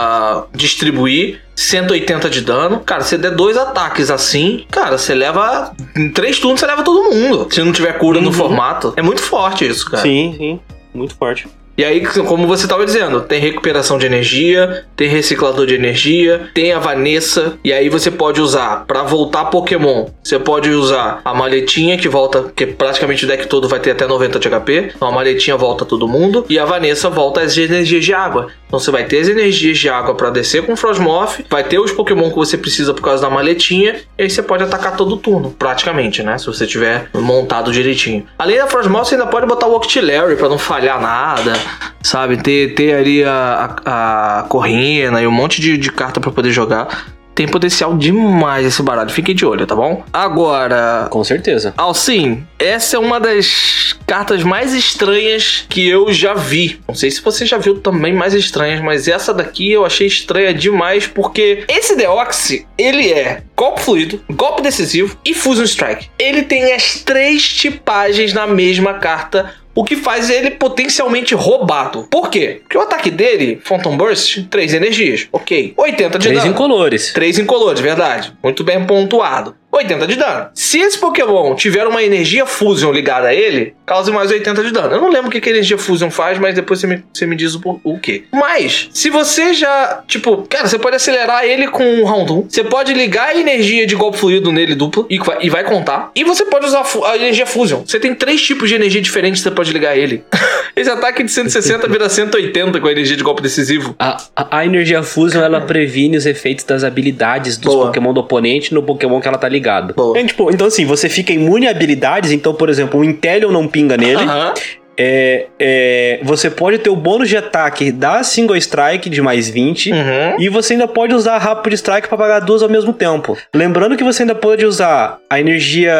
[0.52, 1.40] distribuir.
[1.54, 2.80] 180 de dano.
[2.80, 5.72] Cara, se der dois ataques assim, cara, você leva.
[5.96, 7.48] Em três turnos você leva todo mundo.
[7.50, 8.24] Se não tiver cura uhum.
[8.24, 8.92] no formato.
[8.96, 10.02] É muito forte isso, cara.
[10.02, 10.60] Sim, sim.
[10.92, 11.48] Muito forte.
[11.76, 16.72] E aí, como você estava dizendo, tem recuperação de energia, tem reciclador de energia, tem
[16.72, 20.06] a Vanessa, e aí você pode usar para voltar Pokémon.
[20.22, 24.06] Você pode usar a maletinha que volta, que praticamente o deck todo vai ter até
[24.06, 24.92] 90 de HP.
[24.96, 28.48] Então a maletinha volta todo mundo e a Vanessa volta as energias de água.
[28.66, 31.92] Então você vai ter as energias de água para descer com Frosmoth, vai ter os
[31.92, 35.50] Pokémon que você precisa por causa da maletinha, e aí você pode atacar todo turno,
[35.50, 36.38] praticamente, né?
[36.38, 38.26] Se você tiver montado direitinho.
[38.38, 41.65] Além da Frosmoth, você ainda pode botar o Octillery para não falhar nada
[42.02, 42.36] sabe?
[42.36, 46.50] Ter, ter ali a, a, a Corrina e um monte de, de carta para poder
[46.50, 47.06] jogar.
[47.34, 49.10] Tem potencial demais esse baralho.
[49.10, 50.02] Fiquem de olho, tá bom?
[50.10, 51.06] Agora.
[51.10, 51.74] Com certeza.
[51.76, 56.80] Alcim, essa é uma das cartas mais estranhas que eu já vi.
[56.86, 60.54] Não sei se você já viu também mais estranhas, mas essa daqui eu achei estranha
[60.54, 66.08] demais porque esse Deoxy, ele é golpe fluido, golpe decisivo e Fusion Strike.
[66.18, 72.08] Ele tem as três tipagens na mesma carta o que faz ele potencialmente roubado.
[72.10, 72.60] Por quê?
[72.62, 75.28] Porque o ataque dele, Phantom Burst, 3 energias.
[75.30, 75.74] Ok.
[75.76, 76.40] 80 de 3 dano.
[76.40, 77.12] 3 incolores.
[77.12, 78.32] 3 incolores, verdade.
[78.42, 79.54] Muito bem pontuado.
[79.70, 80.48] 80 de dano.
[80.54, 84.94] Se esse Pokémon tiver uma energia Fusion ligada a ele, cause mais 80 de dano.
[84.94, 87.26] Eu não lembro o que, que a energia Fusion faz, mas depois você me, você
[87.26, 88.24] me diz o, o que.
[88.32, 92.46] Mas, se você já, tipo, cara, você pode acelerar ele com um Round 1.
[92.48, 96.10] Você pode ligar a energia de golpe fluido nele dupla e vai, e vai contar.
[96.14, 97.82] E você pode usar a energia Fusion.
[97.86, 100.24] Você tem três tipos de energia diferentes que você pode ligar a ele.
[100.74, 103.94] Esse ataque de 160 vira 180 com a energia de golpe decisivo.
[103.98, 107.86] A, a, a energia fusion ela previne os efeitos das habilidades dos Boa.
[107.86, 109.94] Pokémon do oponente no Pokémon que ela tá ligado.
[109.94, 110.18] Boa.
[110.18, 113.66] É, tipo, então assim, você fica imune a habilidades, então, por exemplo, o Inteleon não
[113.66, 114.22] pinga nele.
[114.22, 114.54] Aham.
[114.98, 119.92] É, é, você pode ter o bônus de ataque da Single Strike de mais 20.
[119.92, 119.96] Uhum.
[120.40, 123.36] E você ainda pode usar a Rapid Strike para pagar duas ao mesmo tempo.
[123.54, 125.92] Lembrando que você ainda pode usar a energia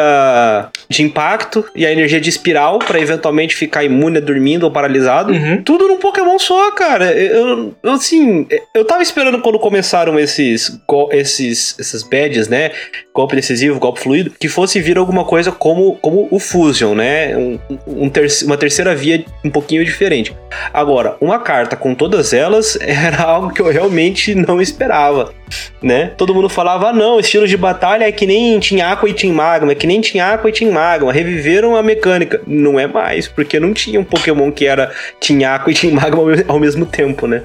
[0.89, 5.33] de impacto e a energia de espiral para eventualmente ficar imune a dormindo ou paralisado.
[5.33, 5.61] Uhum.
[5.63, 7.11] Tudo num Pokémon só, cara.
[7.13, 10.79] Eu, eu, assim, eu tava esperando quando começaram esses,
[11.11, 12.71] esses essas badges, né?
[13.13, 17.35] Golpe decisivo, golpe fluido, que fosse vir alguma coisa como, como o Fusion, né?
[17.35, 20.35] Um, um ter- uma terceira via um pouquinho diferente.
[20.73, 25.33] Agora, uma carta com todas elas era algo que eu realmente não esperava,
[25.81, 26.11] né?
[26.17, 29.33] Todo mundo falava, ah, não, estilo de batalha é que nem Team Aqua e Team
[29.33, 32.41] Magma, é que nem Team Aqua e Team Magma, reviveram a mecânica.
[32.45, 36.23] Não é mais, porque não tinha um Pokémon que era Team Aqua e Team Magma
[36.47, 37.43] ao mesmo tempo, né?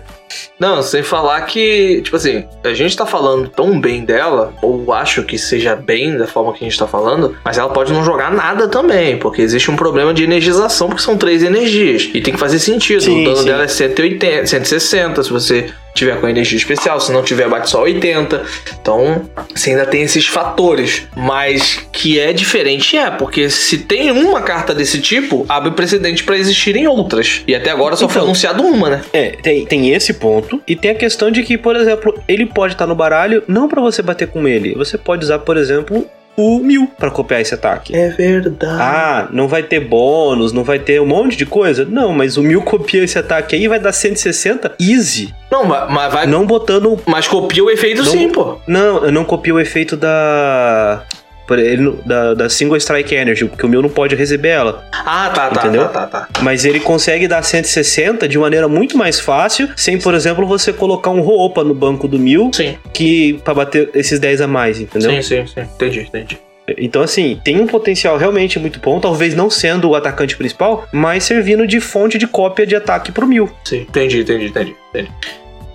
[0.58, 5.22] Não, sem falar que, tipo assim, a gente tá falando tão bem dela, ou acho
[5.24, 8.30] que seja bem da forma que a gente tá falando, mas ela pode não jogar
[8.30, 12.08] nada também, porque existe um problema de energização, porque são três energias.
[12.14, 13.02] E tem que fazer sentido.
[13.02, 13.44] Sim, o dano sim.
[13.44, 17.86] dela é 180, 160, se você tiver com energia especial, se não tiver, bate só
[17.94, 18.44] 80.
[18.80, 19.22] Então,
[19.54, 21.06] você ainda tem esses fatores.
[21.16, 26.36] Mas que é diferente, é, porque se tem uma carta desse tipo, abre precedente pra
[26.36, 27.42] existirem outras.
[27.46, 28.24] E até agora só foi Então.
[28.24, 29.02] anunciado uma, né?
[29.12, 30.60] É, tem, tem esse ponto.
[30.66, 33.80] E tem a questão de que, por exemplo, ele pode estar no baralho não pra
[33.80, 34.74] você bater com ele.
[34.74, 37.94] Você pode usar, por exemplo, o Mil pra copiar esse ataque.
[37.94, 38.80] É verdade.
[38.82, 41.84] Ah, não vai ter bônus, não vai ter um monte de coisa?
[41.84, 45.34] Não, mas o Mil copia esse ataque aí e vai dar 160 easy.
[45.50, 46.26] Não, mas, mas vai.
[46.26, 46.98] Não botando.
[47.06, 48.58] Mas copia o efeito Não- sim, pô.
[48.66, 51.02] Não, eu não copio o efeito da.
[51.50, 54.84] Ele Da, da Single Strike Energy, porque o Mil não pode receber ela.
[54.92, 55.88] Ah, tá, tá, Entendeu?
[55.88, 56.28] tá, tá, tá.
[56.42, 61.10] Mas ele consegue dar 160 de maneira muito mais fácil, sem, por exemplo, você colocar
[61.10, 65.10] um Roopa no banco do Mil, Sim, que para bater esses 10 a mais, entendeu?
[65.10, 65.60] sim, sim, sim.
[65.60, 66.38] Entendi, entendi.
[66.78, 71.24] Então, assim, tem um potencial realmente muito bom, talvez não sendo o atacante principal, mas
[71.24, 73.50] servindo de fonte de cópia de ataque pro Mil.
[73.64, 74.76] Sim, entendi, entendi, entendi.
[74.90, 75.10] entendi.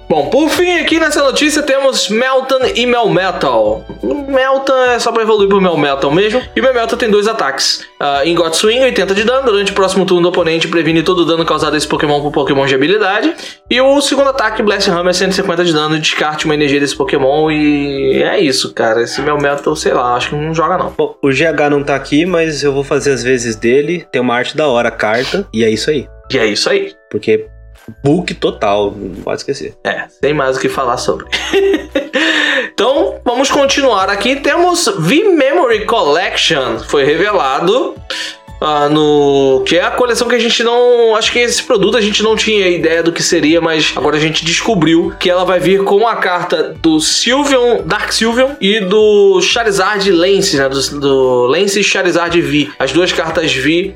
[0.09, 3.85] Bom, por fim, aqui nessa notícia temos Melton e Melmetal.
[4.01, 6.41] Melton é só pra evoluir pro Melmetal mesmo.
[6.55, 7.85] E Melmetal tem dois ataques.
[7.99, 9.47] Uh, Ingot Swing, 80 de dano.
[9.47, 12.31] Durante o próximo turno do oponente, previne todo o dano causado a esse Pokémon com
[12.31, 13.35] Pokémon de habilidade.
[13.69, 15.99] E o segundo ataque, Blast Hammer, 150 de dano.
[15.99, 17.51] Descarte uma energia desse Pokémon.
[17.51, 19.01] E é isso, cara.
[19.01, 20.89] Esse Melmetal, sei lá, acho que não joga não.
[20.97, 24.07] Bom, o GH não tá aqui, mas eu vou fazer as vezes dele.
[24.09, 26.07] Tem uma arte da hora, carta, e é isso aí.
[26.31, 26.93] E é isso aí.
[27.09, 27.47] Porque
[28.04, 29.76] book total, não pode esquecer.
[29.84, 31.26] É, sem mais o que falar sobre.
[32.73, 34.36] então, vamos continuar aqui.
[34.38, 36.80] Temos V-Memory Collection.
[36.80, 37.95] Foi revelado
[38.60, 39.63] ah, no.
[39.67, 41.15] Que é a coleção que a gente não.
[41.15, 44.19] Acho que esse produto a gente não tinha ideia do que seria, mas agora a
[44.19, 49.41] gente descobriu que ela vai vir com a carta do Sylveon, Dark Sylveon e do
[49.41, 50.67] Charizard Lance, né?
[50.67, 52.69] Do, do Lance e Charizard V.
[52.80, 53.93] As duas cartas V.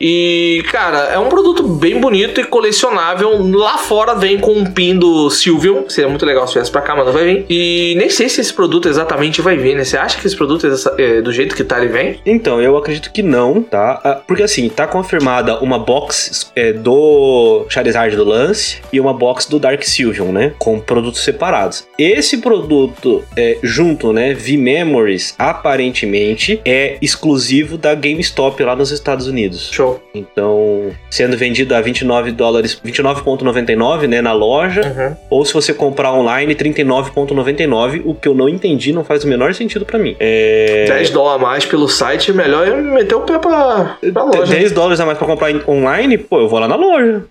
[0.00, 3.38] E, cara, é um produto bem bonito e colecionável.
[3.54, 5.82] Lá fora vem com um pin do Sylveon.
[5.88, 7.46] Seria muito legal se viesse pra cá, mas não vai vir.
[7.50, 9.84] E nem sei se esse produto exatamente vai vir, né?
[9.84, 12.18] Você acha que esse produto, é, do jeito que tá, ele vem?
[12.24, 14.00] Então, eu acredito que não, tá?
[14.02, 19.50] Ah, Porque assim, tá confirmada uma box é, do Charizard do Lance e uma box
[19.50, 20.52] do Dark Sylveon, né?
[20.58, 21.86] Com produtos separados.
[21.98, 24.32] Esse produto, é, junto, né?
[24.32, 29.68] V-Memories, aparentemente é exclusivo da GameStop lá nos Estados Unidos.
[29.70, 29.89] Show.
[30.14, 35.16] Então, sendo vendido a 29 dólares, 29,99, né, na loja, Uhum.
[35.30, 39.54] ou se você comprar online, 39,99, o que eu não entendi, não faz o menor
[39.54, 40.16] sentido pra mim.
[40.20, 40.86] É...
[40.88, 44.46] 10 dólares a mais pelo site, é melhor eu meter o pé pra, pra loja.
[44.54, 47.22] 10 dólares a mais pra comprar online, pô, eu vou lá na loja.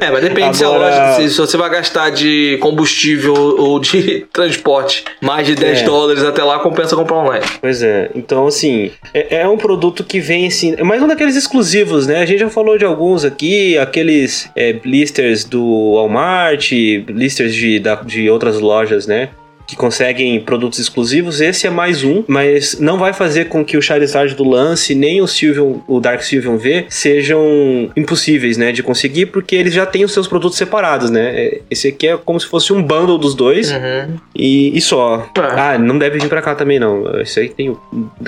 [0.00, 3.78] É, mas depende se, a Agora- loja, se, se você vai gastar de combustível ou
[3.78, 5.84] de transporte mais de 10 É.
[5.84, 7.44] dólares até lá, compensa comprar online.
[7.60, 11.36] Pois é, então assim, é, é um produto que vem assim, é mais um daqueles
[11.36, 12.20] exclusivos, né?
[12.20, 16.70] A gente já falou de alguns aqui, aqueles é, blisters do Walmart,
[17.06, 19.30] blisters de, da- de outras lojas, né?
[19.64, 23.80] que conseguem produtos exclusivos, esse é mais um, mas não vai fazer com que o
[23.80, 29.26] Charizard do lance, nem o Sylveon, o Dark Sylveon V, sejam impossíveis, né, de conseguir,
[29.26, 31.30] porque eles já têm os seus produtos separados, né?
[31.34, 34.16] É, Esse aqui é como se fosse um bundle dos dois Uhum.
[34.36, 35.26] e, e só.
[35.36, 35.40] É.
[35.40, 37.20] Ah, não deve vir pra cá também, não.
[37.20, 37.74] Esse aí tem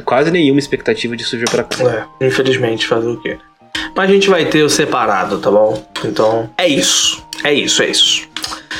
[0.04, 2.06] quase nenhuma expectativa de surgir pra cá.
[2.20, 3.37] É, infelizmente, fazer o quê?
[3.94, 5.85] Mas a gente vai ter o separado, tá bom?
[6.04, 7.24] Então, é isso.
[7.44, 8.28] É isso, é isso.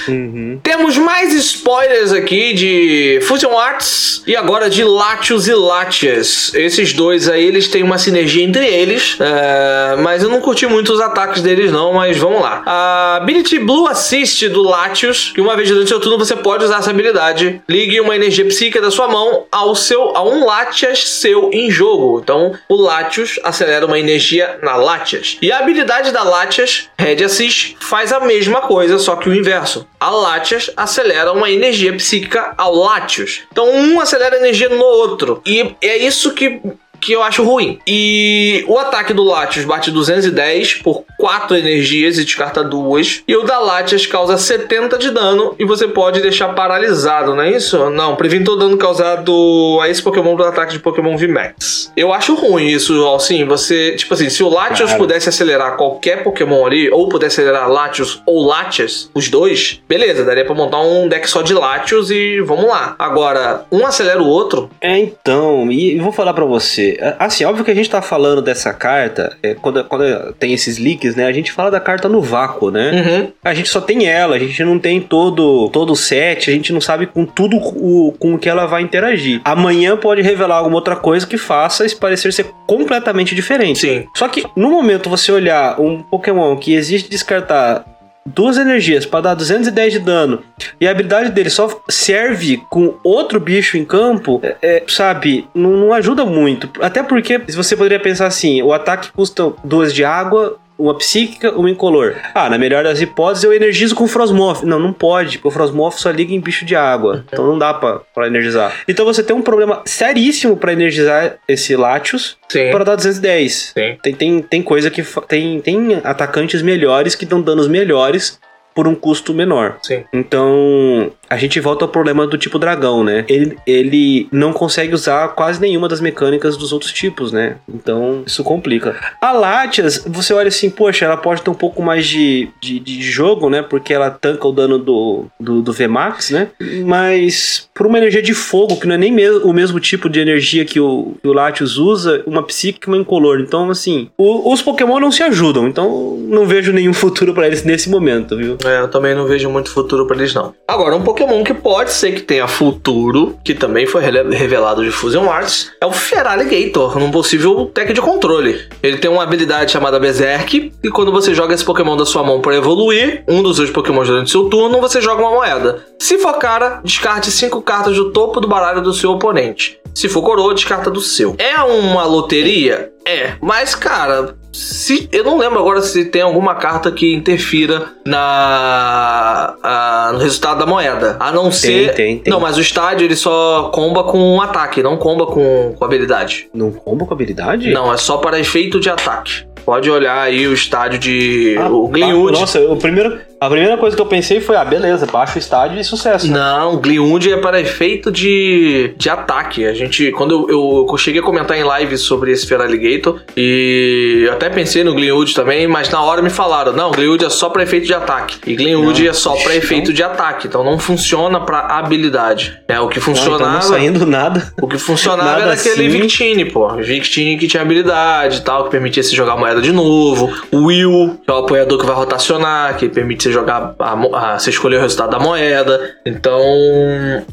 [0.09, 0.59] Uhum.
[0.63, 6.53] Temos mais spoilers aqui de Fusion Arts e agora de Latios e Latias.
[6.55, 10.93] Esses dois aí, eles têm uma sinergia entre eles, é, mas eu não curti muito
[10.93, 12.63] os ataques deles não, mas vamos lá.
[12.67, 16.79] A Ability Blue Assist do Latios, que uma vez durante seu turno você pode usar
[16.79, 17.61] essa habilidade.
[17.69, 22.21] Ligue uma energia psíquica da sua mão ao seu, a um Latias seu em jogo.
[22.23, 25.37] Então, o Latios acelera uma energia na Latias.
[25.41, 29.87] E a habilidade da Latias, Red Assist, faz a mesma coisa, só que o inverso.
[30.05, 33.45] A Latias acelera uma energia psíquica ao Latios.
[33.51, 35.41] Então, um acelera a energia no outro.
[35.47, 36.61] E é isso que
[37.05, 37.79] que eu acho ruim.
[37.87, 43.23] E o ataque do Latios bate 210 por 4 energias e descarta duas.
[43.29, 47.51] E o da Latias causa 70 de dano e você pode deixar paralisado, não é
[47.51, 47.91] isso?
[47.91, 51.93] Não, previne todo dano causado a esse Pokémon do ataque de Pokémon VMAX.
[51.97, 53.93] Eu acho ruim isso, assim, você...
[53.97, 54.99] Tipo assim, se o Latios Cara.
[54.99, 60.45] pudesse acelerar qualquer Pokémon ali, ou pudesse acelerar Latios ou Latias, os dois, beleza, daria
[60.45, 62.95] pra montar um deck só de Latios e vamos lá.
[62.99, 66.94] Agora, um acelera o outro, É, então, e vou falar pra você.
[67.19, 71.15] Assim, óbvio que a gente tá falando dessa carta, é, quando, quando tem esses leaks,
[71.15, 71.27] né?
[71.27, 72.91] A gente fala da carta no vácuo, né?
[72.91, 76.53] uhum, A gente só tem ela, a gente não tem todo, todo o set, a
[76.53, 79.41] gente não sabe com tudo o, com o que ela vai interagir.
[79.45, 83.81] Amanhã pode revelar alguma outra coisa que faça isso parecer ser completamente diferente.
[83.81, 84.05] sim.
[84.15, 87.85] Só que no momento você olhar um Pokémon que exige descartar
[88.27, 90.43] duas energias para dar 210 de dano
[90.81, 95.71] e a habilidade dele só serve com outro bicho em campo, é, é, sabe, não,
[95.71, 96.69] não ajuda muito.
[96.81, 100.59] Até porque você poderia pensar assim: o ataque custa duas de água.
[100.79, 102.17] Uma psíquica, uma incolor.
[102.35, 104.63] Ah, na melhor das hipóteses, eu energizo com o Frosmoth.
[104.65, 107.25] Não, não pode, porque o Frosmoth só liga em bicho de água.
[107.33, 108.75] Então não dá pra, pra energizar.
[108.89, 112.37] Então você tem um problema seríssimo pra energizar esse Latios
[112.73, 113.73] para dar 210.
[113.75, 113.99] Sim.
[114.03, 115.03] Tem, tem, tem coisa que.
[115.29, 118.41] Tem, tem atacantes melhores que dão danos melhores
[118.75, 119.77] por um custo menor.
[119.83, 120.03] Sim.
[120.13, 123.25] Então, a gente volta ao problema do tipo dragão, né?
[123.29, 127.57] Ele, ele não consegue usar quase nenhuma das mecânicas dos outros tipos, né?
[127.73, 128.97] Então, isso complica.
[129.21, 133.03] A Latias, você olha assim, poxa, ela pode ter um pouco mais de, de, de
[133.03, 133.63] jogo, né?
[133.63, 136.49] Porque ela tanca o dano do, do, do VMAX, né?
[136.85, 140.21] Mas, por uma energia de fogo, que não é nem mesmo, o mesmo tipo de
[140.21, 143.41] energia que o, que o Latios usa, uma psíquica e uma incolor.
[143.41, 145.67] Então, assim, o- os Pokémon não se ajudam.
[145.69, 148.57] Então, não vejo nenhum futuro pra eles nesse momento, viu?
[148.65, 150.55] É, eu também não vejo muito futuro pra eles, não.
[150.67, 155.31] Agora, um Pokémon que pode ser que tenha futuro, que também foi revelado de Fusion
[155.31, 158.61] Arts, é o Feraligator, num possível deck de controle.
[158.83, 162.41] Ele tem uma habilidade chamada Berserk, e quando você joga esse Pokémon da sua mão
[162.41, 165.85] pra evoluir, um dos seus Pokémon durante seu turno, você joga uma moeda.
[165.99, 169.79] Se for cara, descarte 5 cartas do topo do baralho do seu oponente.
[169.95, 171.37] Se for coroa, descarta do seu.
[171.39, 172.91] É uma loteria?
[173.07, 173.33] É.
[173.41, 180.11] Mas, cara, se, eu não lembro agora se tem alguma carta que interfira na, a-
[180.13, 181.17] no resultado da moeda.
[181.21, 181.95] A não ser.
[181.95, 182.33] tem, tem.
[182.33, 186.49] Não, mas o estádio ele só comba com um ataque, não comba com, com habilidade.
[186.53, 187.71] Não combo com habilidade?
[187.71, 189.45] Não, é só para efeito de ataque.
[189.65, 191.57] Pode olhar aí o estádio de.
[191.59, 192.37] Ah, o Glenwood.
[192.37, 195.39] ah, Nossa, o primeiro, a primeira coisa que eu pensei foi, ah, beleza, baixa o
[195.39, 196.31] estádio e sucesso.
[196.31, 199.67] Não, Gleewood é para efeito de, de ataque.
[199.67, 204.33] A gente, quando eu, eu cheguei a comentar em live sobre esse Feraligator, e eu
[204.33, 207.63] até pensei no Gleewood também, mas na hora me falaram: não, Gleewood é só para
[207.63, 208.39] efeito de ataque.
[208.47, 212.59] E Não, é só para efeito de ataque, então não funciona para habilidade.
[212.69, 213.53] É, o que Não, então funcionava.
[213.53, 214.53] não saindo nada.
[214.61, 216.01] O que funcionava Nada era aquele assim.
[216.01, 216.69] Victini, pô.
[216.77, 220.33] Victini que tinha habilidade e tal, que permitia você jogar moeda de novo.
[220.51, 223.75] O Will, que é o apoiador que vai rotacionar, que permite você jogar.
[223.79, 225.97] A, a- você escolher o resultado da moeda.
[226.07, 226.43] Então.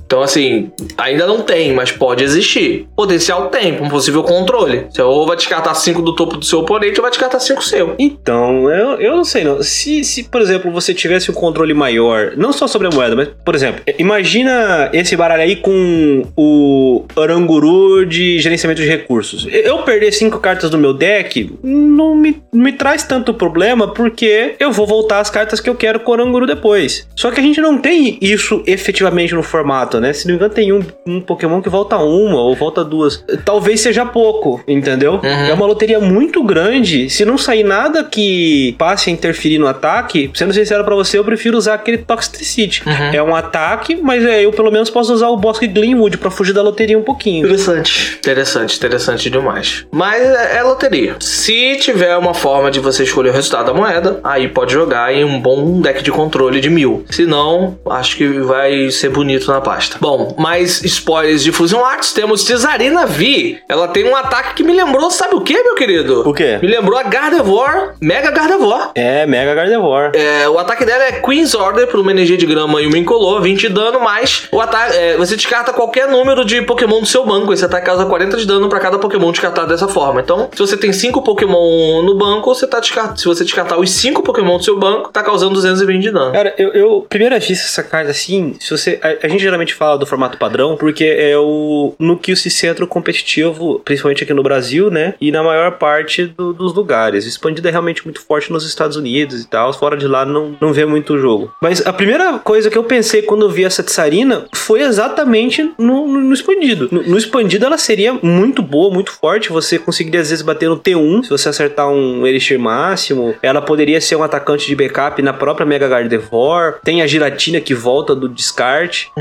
[0.06, 2.88] Então, assim, ainda não tem, mas pode existir.
[2.96, 4.88] Potencial tem, um possível controle.
[4.90, 7.96] Você ou vai descartar 5 do topo do seu oponente ou vai descartar 5 seu.
[7.98, 9.62] Então, eu, eu não sei não.
[9.64, 13.30] Se, se, por exemplo, você tivesse um controle maior, não só sobre a moeda, mas,
[13.46, 19.48] por exemplo, imagina esse baralho aí com o Oranguru de gerenciamento de recursos.
[19.52, 24.56] Eu perder cinco cartas do meu deck não me, não me traz tanto problema, porque
[24.60, 27.08] eu vou voltar às cartas que eu quero Koranguru depois.
[27.16, 30.14] Só que a gente não tem isso efetivamente no formato, né?
[30.14, 33.26] Se não me engano, tem um, um Pokémon que volta uma ou volta duas.
[33.44, 35.14] Talvez seja pouco, entendeu?
[35.14, 35.46] Uhum.
[35.48, 37.10] É uma loteria muito grande.
[37.10, 41.24] Se não sair nada que passe a interferir no ataque, sendo sincero pra você, eu
[41.24, 42.84] prefiro usar aquele Toxtricity.
[42.86, 43.14] Uhum.
[43.14, 46.54] É um ataque, mas é, eu pelo menos posso usar o Bosque Glenwood pra fugir
[46.54, 47.48] da loteria um pouquinho.
[47.48, 48.18] Interessante.
[48.20, 49.88] Interessante, interessante demais.
[49.90, 51.16] Mas é, é loteria.
[51.20, 55.24] Se tiver uma forma de você escolher o resultado da moeda, aí pode jogar em
[55.24, 57.06] um bom deck de controle de mil.
[57.10, 59.98] Se não, acho que vai ser bonito na pasta.
[60.02, 62.14] Bom, mais spoilers de Fusion Arts.
[62.14, 63.60] Temos Cesarina V.
[63.70, 66.28] Ela tem um ataque que me lembrou, sabe o que, meu querido?
[66.28, 66.60] O quê?
[66.62, 68.92] Me lembrou a Gardevoir, Mega Gardevoir.
[68.96, 70.12] É, Mega Gardevoir.
[70.16, 73.42] É, o ataque dela é Queen's Order por uma energia de grama e uma incolor,
[73.42, 77.26] 20 de dano, mas o ataque, é, você descarta qualquer número de Pokémon do seu
[77.26, 77.54] banco.
[77.54, 80.22] Esse ataque causa 40 de dano para cada Pokémon descartado dessa forma.
[80.22, 83.20] Então, se você tem 5 Pokémon no banco, você tá descartando.
[83.20, 86.32] Se você descartar os 5 Pokémon do seu banco, tá causando 220 de dano.
[86.32, 89.00] Cara, eu, eu primeira vez essa carta assim, se você.
[89.02, 92.84] A, a gente geralmente fala do formato padrão, porque é o no que se centra
[92.84, 95.14] o competitivo, principalmente aqui no Brasil, né?
[95.22, 97.26] E na maior parte do- dos lugares.
[97.26, 99.72] O expandido é realmente muito forte nos Estados Unidos e tal.
[99.74, 101.54] Fora de lá não, não vê muito jogo.
[101.62, 106.08] Mas a primeira coisa que eu pensei quando eu vi essa Tsarina foi exatamente no,
[106.08, 106.88] no, no expandido.
[106.92, 109.50] No, no expandido ela seria muito boa, muito forte.
[109.50, 113.36] Você conseguiria às vezes bater no T1 se você acertar um Elixir máximo.
[113.42, 116.80] Ela poderia ser um atacante de backup na própria Mega Gardevoir.
[116.84, 119.12] Tem a Giratina que volta do descarte.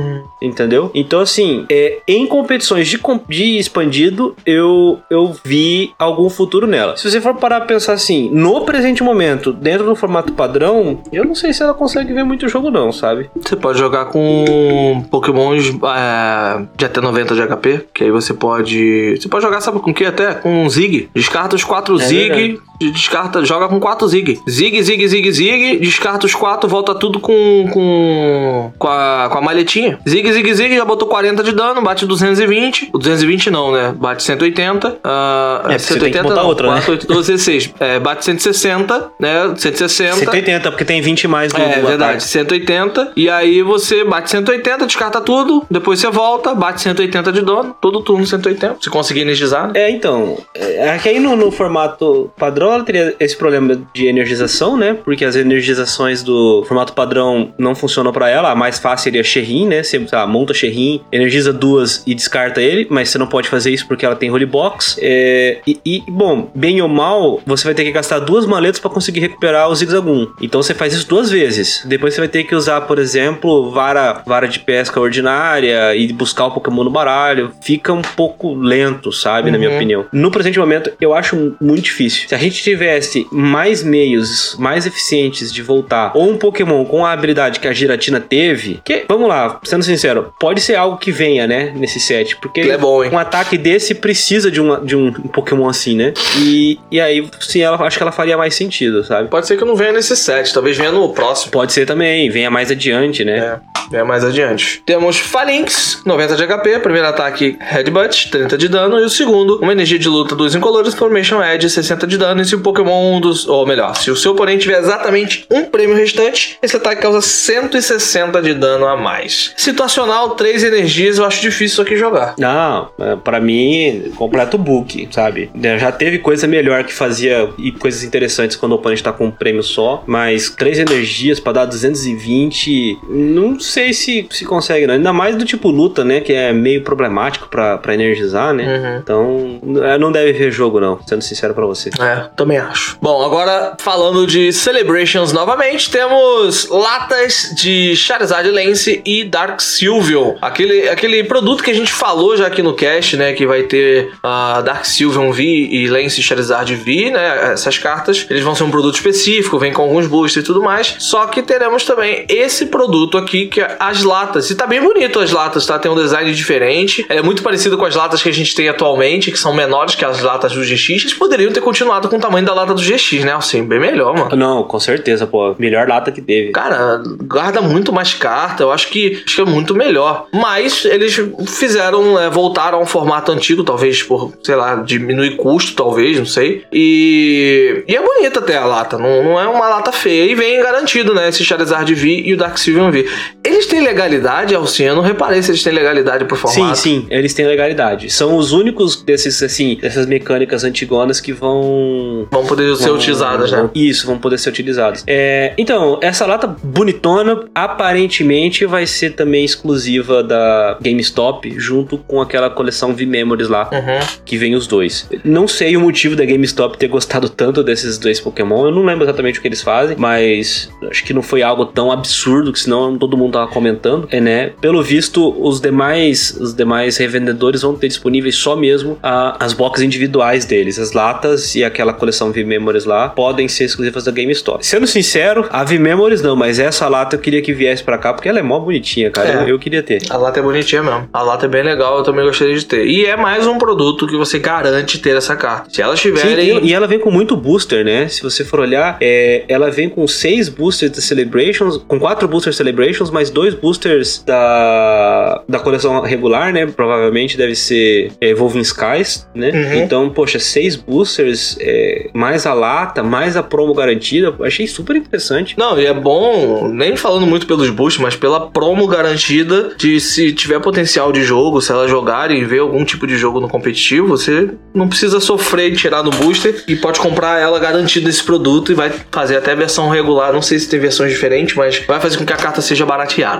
[0.40, 0.90] Entendeu?
[0.94, 6.96] Então, assim, é, em competições de, de expandido, eu, eu vi algum futuro nela.
[6.96, 11.24] Se você for parar pra pensar assim, no presente momento, dentro do formato padrão, eu
[11.24, 13.30] não sei se ela consegue ver muito jogo, não, sabe?
[13.36, 19.16] Você pode jogar com Pokémons é, de até 90 de HP, que aí você pode.
[19.20, 20.34] Você pode jogar, sabe com o que até?
[20.34, 21.08] Com Zig.
[21.14, 22.28] Descarta os 4 É Zig.
[22.28, 22.69] verdade.
[22.80, 24.40] Descarta, joga com 4 Zig.
[24.48, 25.78] Zig, Zig, Zig, Zig.
[25.78, 27.68] Descarta os 4, volta tudo com.
[27.72, 28.72] com.
[28.78, 29.98] com a, com a malhetinha.
[30.08, 32.90] Zig, Zig, Zig, já botou 40 de dano, bate 220.
[32.92, 33.94] O 220 não, né?
[33.96, 34.98] Bate 180.
[35.04, 36.46] ah, É, porque você tem que botar não.
[36.46, 36.74] outra, né?
[36.74, 37.74] 4, 8, 12, 16.
[37.80, 39.54] É, bate 160, né?
[39.56, 40.16] 160.
[40.16, 42.22] 180, porque tem 20 mais do, É, do verdade, ataque.
[42.24, 43.12] 180.
[43.16, 45.64] E aí você bate 180, descarta tudo.
[45.70, 47.76] Depois você volta, bate 180 de dano.
[47.80, 48.76] Todo turno 180.
[48.80, 49.72] Se conseguir energizar, né?
[49.74, 50.38] É, então.
[50.54, 54.96] É é que aí no, no formato padrão ela teria esse problema de energização, né?
[55.04, 58.50] Porque as energizações do formato padrão não funcionam pra ela.
[58.50, 59.82] A mais fácil seria Sherrin, né?
[59.82, 59.98] Você
[60.28, 64.16] monta Sherrin, energiza duas e descarta ele, mas você não pode fazer isso porque ela
[64.16, 64.96] tem Holy Box.
[65.00, 68.90] É, e, e, bom, bem ou mal, você vai ter que gastar duas maletas pra
[68.90, 70.28] conseguir recuperar o Zigzagoon.
[70.40, 71.82] Então você faz isso duas vezes.
[71.86, 76.46] Depois você vai ter que usar, por exemplo, vara, vara de pesca ordinária e buscar
[76.46, 77.50] o Pokémon no baralho.
[77.62, 79.50] Fica um pouco lento, sabe?
[79.50, 79.76] Na minha Uhum.
[79.76, 80.06] opinião.
[80.12, 82.28] No presente momento, eu acho muito difícil.
[82.28, 87.12] Se a gente tivesse mais meios mais eficientes de voltar, ou um Pokémon com a
[87.12, 91.46] habilidade que a Giratina teve, que, vamos lá, sendo sincero, pode ser algo que venha,
[91.46, 91.72] né?
[91.76, 92.36] Nesse set.
[92.36, 96.12] Porque É bom, um ataque desse precisa de, uma, de um Pokémon assim, né?
[96.38, 99.28] E, e aí, sim, ela, acho que ela faria mais sentido, sabe?
[99.28, 101.52] Pode ser que eu não venha nesse set, talvez venha no próximo.
[101.52, 103.38] Pode ser também, venha mais adiante, né?
[103.38, 104.82] É, venha mais adiante.
[104.86, 109.72] Temos Falinx, 90 de HP, primeiro ataque Headbutt, 30 de dano, e o segundo, uma
[109.72, 113.48] energia de luta dos incolores, Formation Edge, 60 de dano, e se o Pokémon dos.
[113.48, 118.40] Ou melhor, se o seu oponente tiver exatamente um prêmio restante, esse ataque causa 160
[118.40, 119.52] de dano a mais.
[119.56, 122.34] Situacional, 3 energias, eu acho difícil isso aqui jogar.
[122.38, 125.50] Não, é, pra mim, completo book, sabe?
[125.78, 129.30] Já teve coisa melhor que fazia e coisas interessantes quando o oponente tá com um
[129.30, 134.94] prêmio só, mas três energias pra dar 220, não sei se se consegue, não.
[134.94, 136.20] Ainda mais do tipo luta, né?
[136.20, 138.64] Que é meio problemático pra, pra energizar, né?
[138.64, 138.96] Uhum.
[138.98, 141.90] Então, é, não deve ver jogo, não, sendo sincero pra você.
[141.98, 142.96] É, também acho.
[143.00, 150.36] Bom, agora falando de Celebrations novamente, temos latas de Charizard Lance e Dark Sylveon.
[150.40, 153.32] Aquele, aquele produto que a gente falou já aqui no cast, né?
[153.32, 157.52] Que vai ter a Dark Sylveon V e Lance Charizard V, né?
[157.52, 160.96] Essas cartas, eles vão ser um produto específico, vem com alguns boosters e tudo mais.
[160.98, 164.50] Só que teremos também esse produto aqui, que é as latas.
[164.50, 165.78] E tá bem bonito as latas, tá?
[165.78, 167.04] Tem um design diferente.
[167.08, 170.04] É muito parecido com as latas que a gente tem atualmente, que são menores que
[170.04, 170.90] as latas do GX.
[170.90, 173.34] Eles poderiam ter continuado com o tamanho da lata do GX, né?
[173.34, 174.36] Assim, bem melhor, mano.
[174.36, 175.54] Não, com certeza, pô.
[175.58, 176.52] Melhor lata que teve.
[176.52, 178.62] Cara, guarda muito mais carta.
[178.62, 180.26] Eu acho que, acho que é muito melhor.
[180.32, 185.74] Mas eles fizeram, é, voltaram a um formato antigo, talvez por, sei lá, diminuir custo,
[185.74, 186.64] talvez, não sei.
[186.72, 188.98] E, e é bonita até a lata.
[188.98, 190.30] Não, não é uma lata feia.
[190.30, 191.28] E vem garantido, né?
[191.28, 193.08] Esse Charizard V e o Dark Sylveon V.
[193.50, 194.84] Ele Eles têm legalidade, Alcim?
[194.84, 196.78] Eu não reparei se eles têm legalidade pro Sim, formato.
[196.78, 198.08] sim, eles têm legalidade.
[198.10, 202.26] São os únicos desses, assim, dessas mecânicas antigonas que vão.
[202.30, 203.68] Vão poder ser vão- utilizadas, né?
[203.74, 205.04] Isso, vão poder ser utilizadas.
[205.06, 212.48] É, então, essa lata bonitona aparentemente vai ser também exclusiva da GameStop, junto com aquela
[212.48, 214.06] coleção V-Memories lá, Uhum.
[214.24, 215.08] que vem os dois.
[215.24, 219.04] Não sei o motivo da GameStop ter gostado tanto desses dois Pokémon, eu não lembro
[219.04, 222.96] exatamente o que eles fazem, mas acho que não foi algo tão absurdo que senão
[222.96, 224.50] todo mundo comentando, é, né?
[224.60, 229.84] Pelo visto, os demais, os demais revendedores vão ter disponíveis só mesmo a- as boxes
[229.84, 234.64] individuais deles, as latas e aquela coleção V-Memories lá podem ser exclusivas da GameStop.
[234.66, 238.28] Sendo sincero, a V-Memories não, mas essa lata eu queria que viesse pra cá porque
[238.28, 239.28] ela é mó bonitinha, cara.
[239.28, 239.42] É.
[239.44, 240.02] Eu, eu queria ter.
[240.10, 241.08] A lata é bonitinha mesmo.
[241.12, 242.86] A lata é bem legal, eu também gostaria de ter.
[242.86, 245.70] E é mais um produto que você garante ter essa carta.
[245.70, 246.58] Se elas Sim, tiverem.
[246.64, 248.08] e, e ela vem com muito booster, né?
[248.08, 252.56] Se você for olhar, é, ela vem com seis boosters da Celebrations, com quatro boosters
[252.56, 256.66] Celebrations, mais dois boosters da, da coleção regular, né?
[256.66, 259.50] Provavelmente deve ser é, Evolving Skies, né?
[259.50, 259.82] Uhum.
[259.82, 265.58] Então, poxa, seis boosters, é, mais a lata, mais a promo garantida, achei super interessante.
[265.58, 270.32] Não, e é bom, nem falando muito pelos boosts, mas pela promo garantida de se
[270.32, 274.08] tiver potencial de jogo, se elas jogarem e ver algum tipo de jogo no competitivo,
[274.08, 278.72] você não precisa sofrer de tirar no booster e pode comprar ela garantida esse produto
[278.72, 280.32] e vai fazer até versão regular.
[280.32, 282.84] Não sei se tem versões diferentes, mas vai fazer com que a carta seja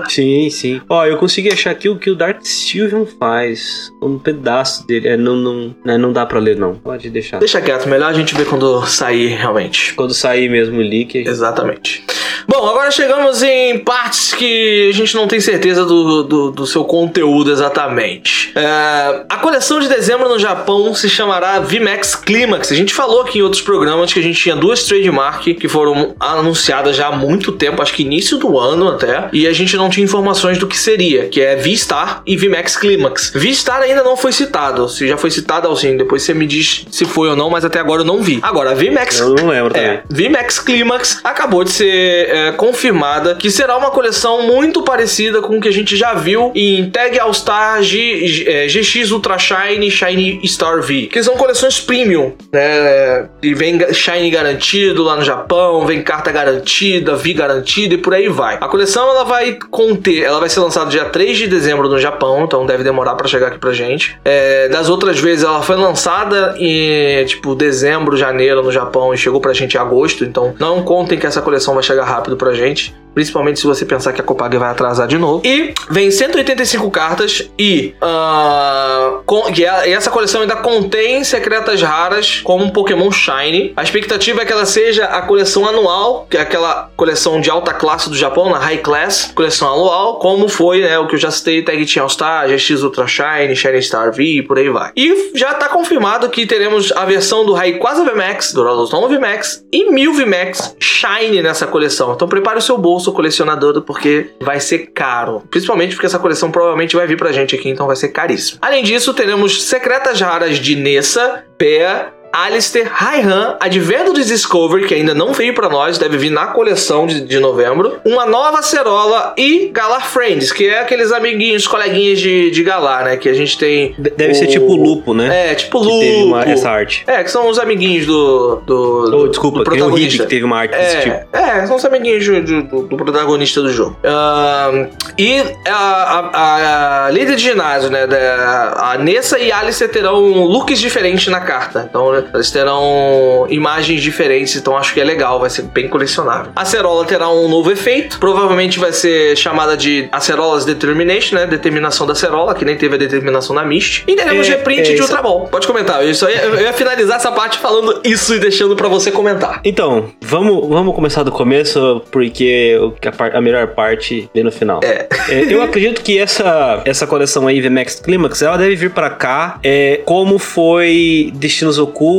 [0.09, 0.81] Sim, sim.
[0.89, 3.93] Ó, eu consegui achar aqui o que o Dark Sylveon faz.
[4.03, 5.09] Um pedaço dele.
[5.09, 6.75] É, não, não, né, não dá pra ler, não.
[6.75, 7.39] Pode deixar.
[7.39, 9.95] Deixa quieto, melhor a gente ver quando sair realmente.
[9.95, 11.19] Quando sair mesmo o leak.
[11.19, 12.05] Exatamente.
[12.49, 16.85] Bom, agora chegamos em partes que a gente não tem certeza do, do, do seu
[16.85, 18.53] conteúdo exatamente.
[18.57, 22.73] É, a coleção de dezembro no Japão se chamará VMAX Climax.
[22.73, 26.15] A gente falou aqui em outros programas que a gente tinha duas trademark que foram
[26.19, 29.89] anunciadas já há muito tempo, acho que início do ano até, e a gente não
[29.91, 33.33] tinha informações do que seria, que é V-Star e VMAX Climax.
[33.35, 34.89] V-Star ainda não foi citado.
[34.89, 37.79] Se já foi citado, Alcine, depois você me diz se foi ou não, mas até
[37.81, 38.39] agora eu não vi.
[38.43, 39.89] Agora, VMAX Eu não lembro também.
[39.91, 45.59] é, VMAX Climax acabou de ser é, confirmada que será uma coleção muito parecida com
[45.59, 49.39] o que a gente já viu em Tag All Star G- G- é, GX Ultra
[49.39, 53.29] Shine Shine Star V, que são coleções premium, né?
[53.43, 58.29] E vem Shine garantido lá no Japão, vem carta garantida, V garantida e por aí
[58.29, 58.57] vai.
[58.61, 62.45] A coleção ela vai conter, ela vai ser lançada dia 3 de dezembro no Japão,
[62.45, 64.19] então deve demorar pra chegar aqui pra gente.
[64.25, 69.41] É, das outras vezes ela foi lançada em tipo dezembro, janeiro no Japão e chegou
[69.41, 72.95] pra gente em agosto, então não contem que essa coleção vai chegar rápido pra gente.
[73.15, 75.43] Principalmente se você pensar que a Copag vai atrasar de novo.
[75.45, 81.81] E vem 185 cartas e, ah, com- e a- e essa coleção ainda contém secretas
[81.83, 83.73] raras como um Pokémon Shine.
[83.77, 87.73] A expectativa é que ela seja a coleção anual, que é aquela coleção de alta
[87.73, 91.31] classe do Japão, na High Class, coleção anual, como foi né, o que eu já
[91.31, 94.91] citei, Tag Team All Star, GX Ultra Shine, Shine Star V e por aí vai.
[94.97, 99.91] E já tá confirmado que teremos a versão do Rayquaza VMAX, do Roloston VMAX e
[99.91, 102.13] 1000 VMAX Shine nessa coleção.
[102.13, 105.43] Então prepare o seu bolso colecionador porque vai ser caro.
[105.51, 108.59] Principalmente porque essa coleção provavelmente vai vir pra gente aqui, então vai ser caríssimo.
[108.61, 115.15] Além disso, teremos secretas raras de Nessa, Pea, Alistair, Raihan, Advento de Discovery, que ainda
[115.15, 117.99] não veio pra nós, deve vir na coleção de, de novembro.
[118.05, 123.17] Uma nova Acerola e Galar Friends, que é aqueles amiguinhos, coleguinhas de, de Galar, né?
[123.17, 123.95] Que a gente tem.
[123.99, 125.51] De- Deve o- ser tipo lupo, né?
[125.51, 126.01] É, tipo que Lupo.
[126.01, 127.05] teve uma- essa arte.
[127.07, 128.57] É, que são os amiguinhos do.
[128.67, 130.23] do, Oh, do- desculpa, do tem o protagonista.
[130.25, 131.17] que teve uma arte desse tipo.
[131.33, 133.97] É, é, são os amiguinhos do, do- do- do protagonista do jogo.
[134.05, 134.87] Ahn,
[135.19, 138.07] e a, a- a líder de ginásio, né?
[138.07, 141.87] da- a Nessa e a Alice terão looks diferentes na carta.
[141.89, 144.57] Então, eles terão imagens diferentes.
[144.57, 146.53] Então, acho que é legal, vai ser bem colecionável.
[146.55, 148.19] A Acerola terá um novo efeito.
[148.19, 151.47] Provavelmente vai ser chamada de Acerolas Determination, né?
[151.47, 154.05] Determinação da Acerola, que nem teve a determinação da Mist.
[154.07, 155.49] E teremos É, reprint é, de Ultra Ball.
[155.49, 156.05] Pode comentar.
[156.07, 159.61] Eu, só ia, eu ia finalizar essa parte falando isso e deixando pra você comentar.
[159.65, 164.81] Então, vamos, vamos começar do começo, porque a, par- a melhor parte vem no final.
[164.83, 165.07] É.
[165.29, 169.59] É, eu acredito que essa, essa coleção aí, VMAX Climax, ela deve vir pra cá
[169.63, 172.10] é, como foi Destinos Ocultos,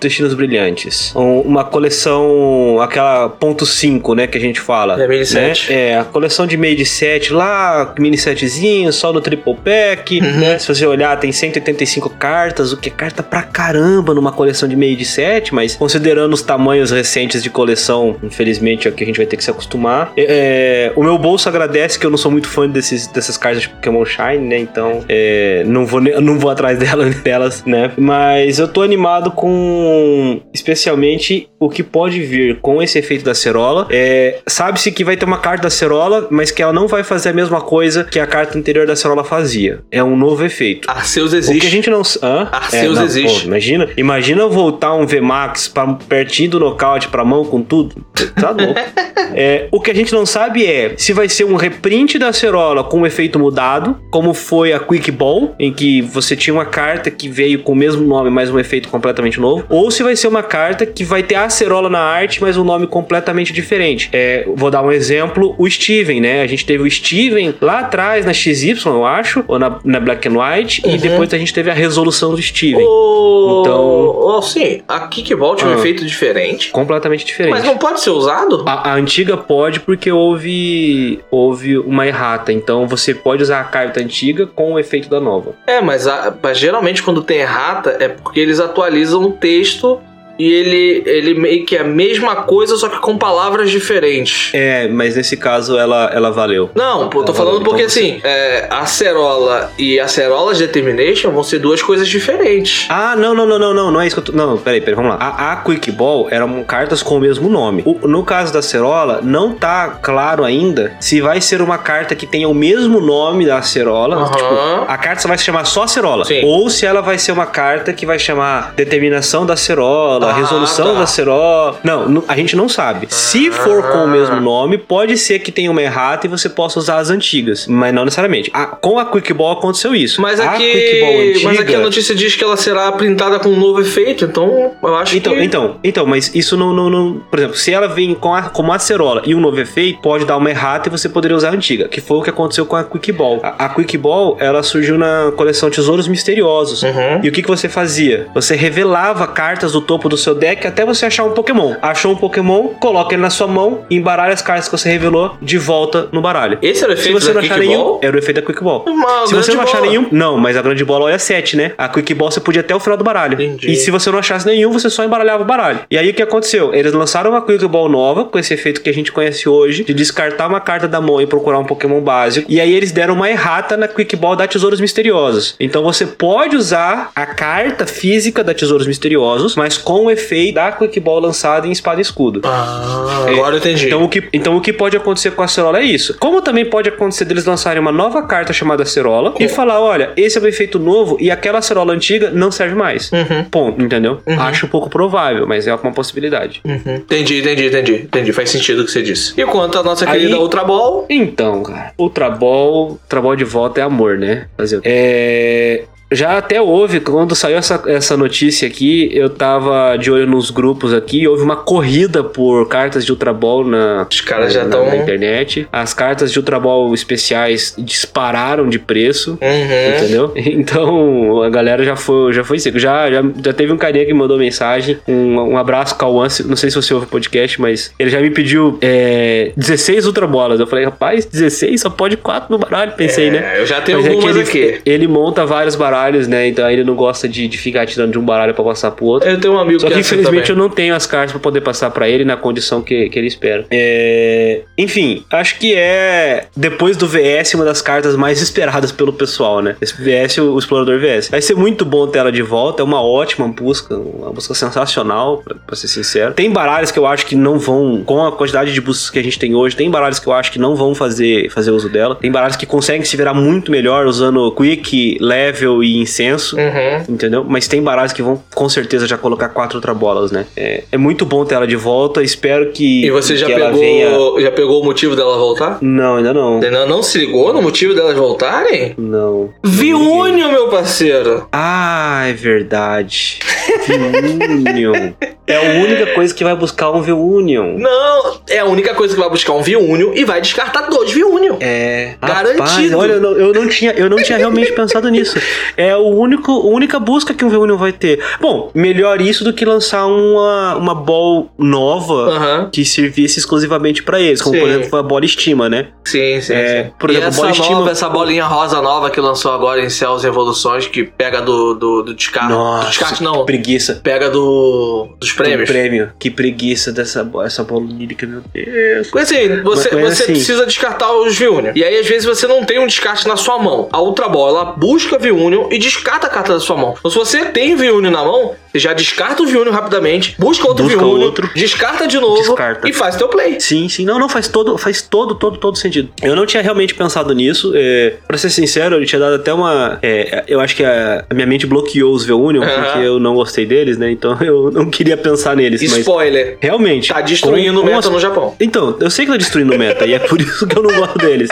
[0.00, 1.14] Destinos Brilhantes.
[1.14, 4.94] Um- uma coleção, aquela ponto 5, né, que a gente fala.
[5.02, 5.52] É, mini né?
[5.68, 10.40] É, a coleção de meio de set lá, mini setzinho, só no triple pack, Uhum.
[10.40, 10.58] né?
[10.58, 14.76] Se você olhar, tem 185 cartas, o que é carta pra caramba numa coleção de
[14.76, 19.06] meio de set, mas considerando os tamanhos recentes de coleção, infelizmente é o que a
[19.06, 20.12] gente vai ter que se acostumar.
[20.16, 23.68] É, o meu bolso agradece que eu não sou muito fã desses, dessas cartas de
[23.68, 24.58] Pokémon Shine, né?
[24.58, 27.90] Então, é, não, vou, não vou atrás dela- delas, né?
[27.96, 33.34] Mas eu tô animado cuidado com, especialmente, o que pode vir com esse efeito da
[33.34, 33.86] cerola.
[33.90, 37.30] É, Sabe-se que vai ter uma carta da cerola, mas que ela não vai fazer
[37.30, 39.80] a mesma coisa que a carta anterior da cerola fazia.
[39.90, 40.90] É um novo efeito.
[40.90, 41.68] Arceus O que a existe.
[41.68, 42.02] gente não.
[42.22, 42.48] Hã?
[42.52, 43.40] Arceus não, existe.
[43.42, 48.04] pô, imagina, imagina voltar um VMAX pra, pertinho do nocaute pra mão com tudo.
[48.38, 48.74] Tá louco.
[49.34, 52.84] É, o que a gente não sabe é se vai ser um reprint da Acerola
[52.84, 57.10] com um efeito mudado, como foi a Quick Ball, em que você tinha uma carta
[57.10, 59.05] que veio com o mesmo nome, mas um efeito completamente
[59.40, 62.56] novo, ou se vai ser uma carta que vai ter a Acerola na arte, mas
[62.56, 64.08] um nome completamente diferente.
[64.12, 66.42] É, vou dar um exemplo, o Steven, né?
[66.42, 70.26] A gente teve o Steven lá atrás na XY, eu acho, ou na, na Black
[70.28, 70.96] and White, e Uhum.
[70.98, 72.84] depois a gente teve a resolução do Steven.
[72.84, 73.62] O...
[73.62, 75.78] Então- sim, a Kickball tinha um Ah.
[75.78, 76.70] efeito diferente.
[76.70, 77.52] Completamente diferente.
[77.52, 78.64] Mas não pode ser usado?
[78.66, 82.52] A, a antiga pode porque houve houve uma errata.
[82.52, 85.54] Então você pode usar a carta antiga com o efeito da nova.
[85.66, 90.00] É, mas, a- mas geralmente quando tem errata é porque eles atualizam o texto
[90.38, 94.50] e ele, ele meio que é a mesma coisa, só que com palavras diferentes.
[94.54, 96.70] É, mas nesse caso ela, ela valeu.
[96.74, 101.42] Não, pô, tô Ah, falando então porque você- assim, é, Acerola e Acerolas Determination vão
[101.42, 102.86] ser duas coisas diferentes.
[102.88, 104.36] Ah, não, não, não, não, não, não é isso que eu tô.
[104.36, 105.16] Não, peraí, peraí, vamos lá.
[105.20, 107.82] A, a Quick Ball eram cartas com o mesmo nome.
[107.84, 112.26] O- no caso da Acerola, não tá claro ainda se vai ser uma carta que
[112.26, 114.24] tenha o mesmo nome da Acerola.
[114.30, 116.24] Tipo, a carta só vai se chamar só Acerola.
[116.24, 116.42] Sim.
[116.44, 120.86] Ou se ela vai ser uma carta que vai chamar Determinação da Acerola, Ah, Resolução
[120.88, 120.92] tá.
[120.94, 121.78] da Acerola.
[121.84, 123.06] Não, a gente não sabe.
[123.10, 126.78] Se for com o mesmo nome, pode ser que tenha uma errata e você possa
[126.78, 127.66] usar as antigas.
[127.66, 128.50] Mas não necessariamente.
[128.52, 130.20] A- com a Quick Ball aconteceu isso.
[130.20, 133.38] Mas a aqui, Quick Ball antiga, mas aqui a notícia diz que ela será printada
[133.38, 135.42] com um novo efeito, então eu acho Então, que.
[135.42, 138.72] então, então, mas isso não, não, não- Por exemplo, se ela vem com a, como
[138.72, 141.88] acerola e um novo efeito, pode dar uma errata e você poderia usar a antiga,
[141.88, 143.40] que foi o que aconteceu com a Quick Ball.
[143.42, 146.82] A, a Quick Ball, ela surgiu na coleção Tesouros Misteriosos.
[146.82, 147.20] Uhum.
[147.22, 148.26] E o que, que você fazia?
[148.34, 151.74] Você revelava cartas do topo do seu deck até você achar um Pokémon.
[151.82, 155.36] Achou um Pokémon, coloca ele na sua mão e embaralha as cartas que você revelou
[155.40, 156.58] de volta no baralho.
[156.62, 158.62] Esse era o Se efeito você da não achar nenhum, era o efeito da Quick
[158.62, 158.84] Ball.
[158.86, 159.90] Uma Se você não achar bola.
[159.90, 161.72] nenhum, não, mas a grande bola é 7, né?
[161.76, 163.34] A Quick Ball você podia até o final do baralho.
[163.34, 163.70] Entendi.
[163.70, 165.80] E se você não achasse nenhum, você só embaralhava o baralho.
[165.90, 166.74] E aí o que aconteceu?
[166.74, 169.94] Eles lançaram uma Quick Ball nova, com esse efeito que a gente conhece hoje, de
[169.94, 172.46] descartar uma carta da mão e procurar um Pokémon básico.
[172.50, 175.54] E aí eles deram uma errata na Quick Ball da Tesouros Misteriosos.
[175.58, 180.72] Então você pode usar a carta física da Tesouros Misteriosos, mas com o efeito da
[180.72, 182.40] Quick Ball lançada em Espada e Escudo.
[182.44, 183.86] Ah, agora eu entendi.
[183.86, 186.16] Então o, que, então o que pode acontecer com a Acerola é isso.
[186.18, 190.38] Como também pode acontecer deles lançarem uma nova carta chamada Acerola e falar, olha, esse
[190.38, 193.10] é um efeito novo e aquela Acerola antiga não serve mais.
[193.12, 193.44] Uhum.
[193.44, 194.20] Ponto, entendeu?
[194.38, 196.60] Acho um pouco provável, mas é uma possibilidade.
[196.64, 196.96] Uhum.
[196.96, 197.94] Entendi, entendi, entendi.
[197.94, 199.34] Entendi, faz sentido o que você disse.
[199.40, 203.44] E quanto à nossa Aí- querida Ultra Ball, Então, cara, Ultra Ball, Ultra Ball de
[203.44, 204.46] volta é amor, né?
[204.56, 204.82] Fazer o?
[204.84, 205.84] É...
[206.10, 210.94] Já até houve, quando saiu essa, essa notícia aqui, eu tava de olho nos grupos
[210.94, 214.86] aqui, houve uma corrida por cartas de Ultra Ball na, os caras já estão.
[214.86, 215.66] na internet.
[215.72, 219.38] As cartas de Ultra Ball especiais dispararam de preço.
[219.40, 219.96] Uhum.
[219.96, 220.32] Entendeu?
[220.66, 222.78] Então a galera já foi, já foi seco.
[222.78, 224.98] Já, já, já teve um carinha que me mandou mensagem.
[225.06, 226.26] Um, um abraço, Cauã.
[226.44, 230.26] Não sei se você ouve o podcast, mas ele já me pediu é, 16 Ultra
[230.26, 230.60] Bolas.
[230.60, 231.80] Eu falei, rapaz, 16?
[231.80, 232.92] Só pode 4 no baralho.
[232.92, 233.56] Pensei, né?
[233.56, 234.80] É, eu já tenho Mas é que algumas ele, aqui.
[234.84, 235.95] ele monta vários baralhos,
[236.28, 236.48] né?
[236.48, 239.28] Então ele não gosta de, de ficar tirando de um baralho pra passar pro outro.
[239.28, 241.40] Eu tenho um amigo Só que é assim infelizmente eu não tenho as cartas pra
[241.40, 243.64] poder passar pra ele na condição que, que ele espera.
[243.70, 249.60] É, Enfim, acho que é depois do VS uma das cartas mais esperadas pelo pessoal,
[249.60, 249.76] né?
[249.80, 251.28] Esse VS, o Explorador VS.
[251.30, 255.38] Vai ser muito bom ter ela de volta, é uma ótima busca, uma busca sensacional,
[255.38, 256.34] pra, pra ser sincero.
[256.34, 259.22] Tem baralhos que eu acho que não vão, com a quantidade de buscas que a
[259.22, 262.14] gente tem hoje, tem baralhos que eu acho que não vão fazer, fazer uso dela.
[262.14, 266.56] Tem baralhos que conseguem se virar muito melhor usando Quick, Level e Incenso.
[266.56, 267.14] Uhum.
[267.14, 267.44] Entendeu?
[267.46, 270.46] Mas tem baralhos que vão com certeza já colocar quatro outra bolas, né?
[270.56, 272.22] É, é muito bom ter ela de volta.
[272.22, 273.04] Espero que.
[273.04, 274.08] E você já pegou, venha.
[274.40, 275.78] já pegou o motivo dela voltar?
[275.80, 276.60] Não, ainda não.
[276.60, 278.94] Você não, se ligou no motivo delas voltarem?
[278.98, 279.50] Não.
[279.62, 281.46] Viúnio, meu parceiro!
[281.52, 283.38] Ah, é verdade.
[283.86, 285.12] V-Union.
[285.46, 287.78] É a única coisa que vai buscar um V-Union.
[287.78, 291.56] Não, é a única coisa que vai buscar um Viúnio e vai descartar dois Viúnio.
[291.60, 292.14] É.
[292.20, 292.62] Garantido.
[292.62, 295.38] Rapaz, olha, eu não, eu não tinha, eu não tinha realmente pensado nisso.
[295.76, 298.18] É o único, a única busca que um V-Union vai ter.
[298.40, 304.40] Bom, melhor isso do que lançar uma, uma ball nova que servisse exclusivamente pra eles,
[304.40, 304.60] como Sim.
[304.62, 305.88] por exemplo a bola estima, né?
[306.04, 306.90] Sim, sim, É, sim.
[306.98, 309.90] por e exemplo, essa bola nova, estima- essa bolinha rosa nova que lançou agora em
[309.90, 312.48] Céus e Evoluções, que pega do, do, do descarte.
[312.50, 313.44] Nossa, do descarte não.
[313.44, 314.00] preguiça.
[314.02, 315.08] Pega do.
[315.20, 315.68] dos Do prêmios.
[315.70, 316.10] prêmio.
[316.18, 319.08] Que preguiça dessa essa bola lírica, meu Deus.
[319.10, 321.72] Porque assim, você, Mas- mas você assim- precisa descartar os V-Union.
[321.74, 323.88] E aí, às vezes, você não tem um descarte na sua mão.
[323.92, 326.94] A Ultra Ball, ela busca V-Union e descarta a carta da sua mão.
[326.98, 330.98] Então, se você tem V-Union na mão, já descarta o V-Union rapidamente, busca outro Busca
[330.98, 332.88] V-Union, outro, descarta de novo descarta.
[332.88, 333.56] e faz teu play.
[333.60, 334.04] Sim, sim.
[334.04, 336.08] Não, não, faz todo, faz todo, todo, todo sentido.
[336.22, 337.72] Eu não tinha realmente pensado nisso.
[337.74, 339.98] É, pra ser sincero, eu tinha dado até uma.
[340.02, 342.82] é, eu acho que a, a minha mente bloqueou os V-Union Aham.
[342.82, 344.10] porque eu não gostei deles, né?
[344.10, 345.80] Então eu não queria pensar neles.
[345.82, 346.58] Spoiler.
[346.60, 347.08] realmente.
[347.12, 348.54] Tá destruindo o meta as- no Japão.
[348.60, 350.94] Então, eu sei que tá destruindo o meta e é por isso que eu não
[350.94, 351.50] gosto deles.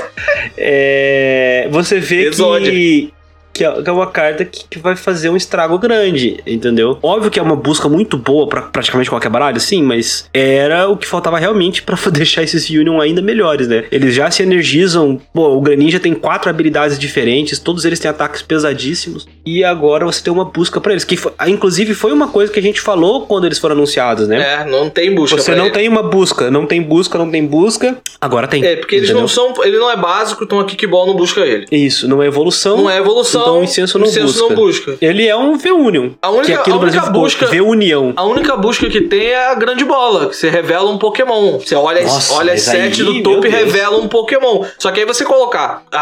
[0.57, 2.71] É, você vê Exódio.
[2.71, 3.13] que,
[3.55, 6.99] que é que é uma carta que, que vai fazer um estrago grande, entendeu?
[7.03, 10.97] Óbvio que é uma busca muito boa pra praticamente qualquer baralho, sim, mas era o
[10.97, 13.85] que faltava realmente pra deixar esses Union ainda melhores, né?
[13.91, 15.21] Eles já se energizam.
[15.33, 19.27] Pô, o Greninja tem quatro habilidades diferentes, todos eles têm ataques pesadíssimos.
[19.47, 21.05] E agora você tem uma busca pra eles.
[21.05, 24.27] Que foi- ah, inclusive foi uma coisa que a gente falou quando eles foram anunciados,
[24.27, 24.63] né?
[24.63, 25.75] É, não tem busca Você não ele.
[25.75, 27.97] tem uma busca, não tem busca, não tem busca.
[28.21, 28.65] Agora tem.
[28.65, 29.21] É, porque eles entendeu?
[29.23, 29.53] não são.
[29.63, 31.67] Ele não é básico, então a Kickball não busca ele.
[31.71, 32.79] Isso, não é evolução.
[32.79, 33.44] Não é evolução.
[33.45, 34.41] Então o incenso não busca.
[34.41, 34.97] não busca.
[35.01, 36.11] Ele é um V-Union.
[36.23, 38.13] A única- que aqui no Brasil busca- V-União.
[38.17, 41.59] A única busca que tem é a grande bola, que você revela um Pokémon.
[41.59, 44.65] Você olha, Nossa, olha as sete do topo e revela um Pokémon.
[44.79, 45.99] Só que aí você colocar a,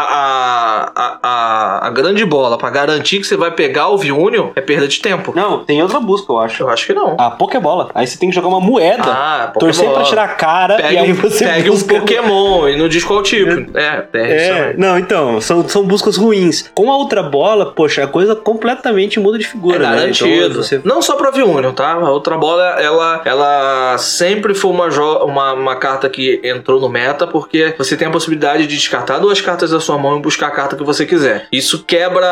[0.95, 4.87] a, a, a, grande bola pra garantir que você vai pegar o V-Union é perda
[4.87, 5.33] de tempo.
[5.35, 6.63] Não, tem outra busca, eu acho.
[6.63, 7.15] Eu acho que não.
[7.19, 7.89] A Pokébola.
[7.93, 9.03] Aí você tem que jogar uma moeda.
[9.05, 11.99] Ah, torcer pra tirar a cara e Pega, aí você pega um busca.
[11.99, 13.53] Pokémon e não diz qual tipo.
[13.83, 14.77] É, isso É, também.
[14.77, 16.69] não, então, são, são buscas ruins.
[16.75, 19.95] Com a outra bola, poxa, a coisa completamente muda de É figura, né?
[19.95, 20.45] garantido.
[20.45, 20.81] Então, você...
[20.83, 21.93] Não só pra V-Union, tá?
[21.93, 24.87] A outra bola, ela, ela sempre foi uma,
[25.23, 29.41] uma, uma carta que entrou no meta, porque você tem a possibilidade de descartar duas
[29.41, 31.47] cartas da sua mão e buscar a carta que você quiser.
[31.51, 32.27] Isso quebra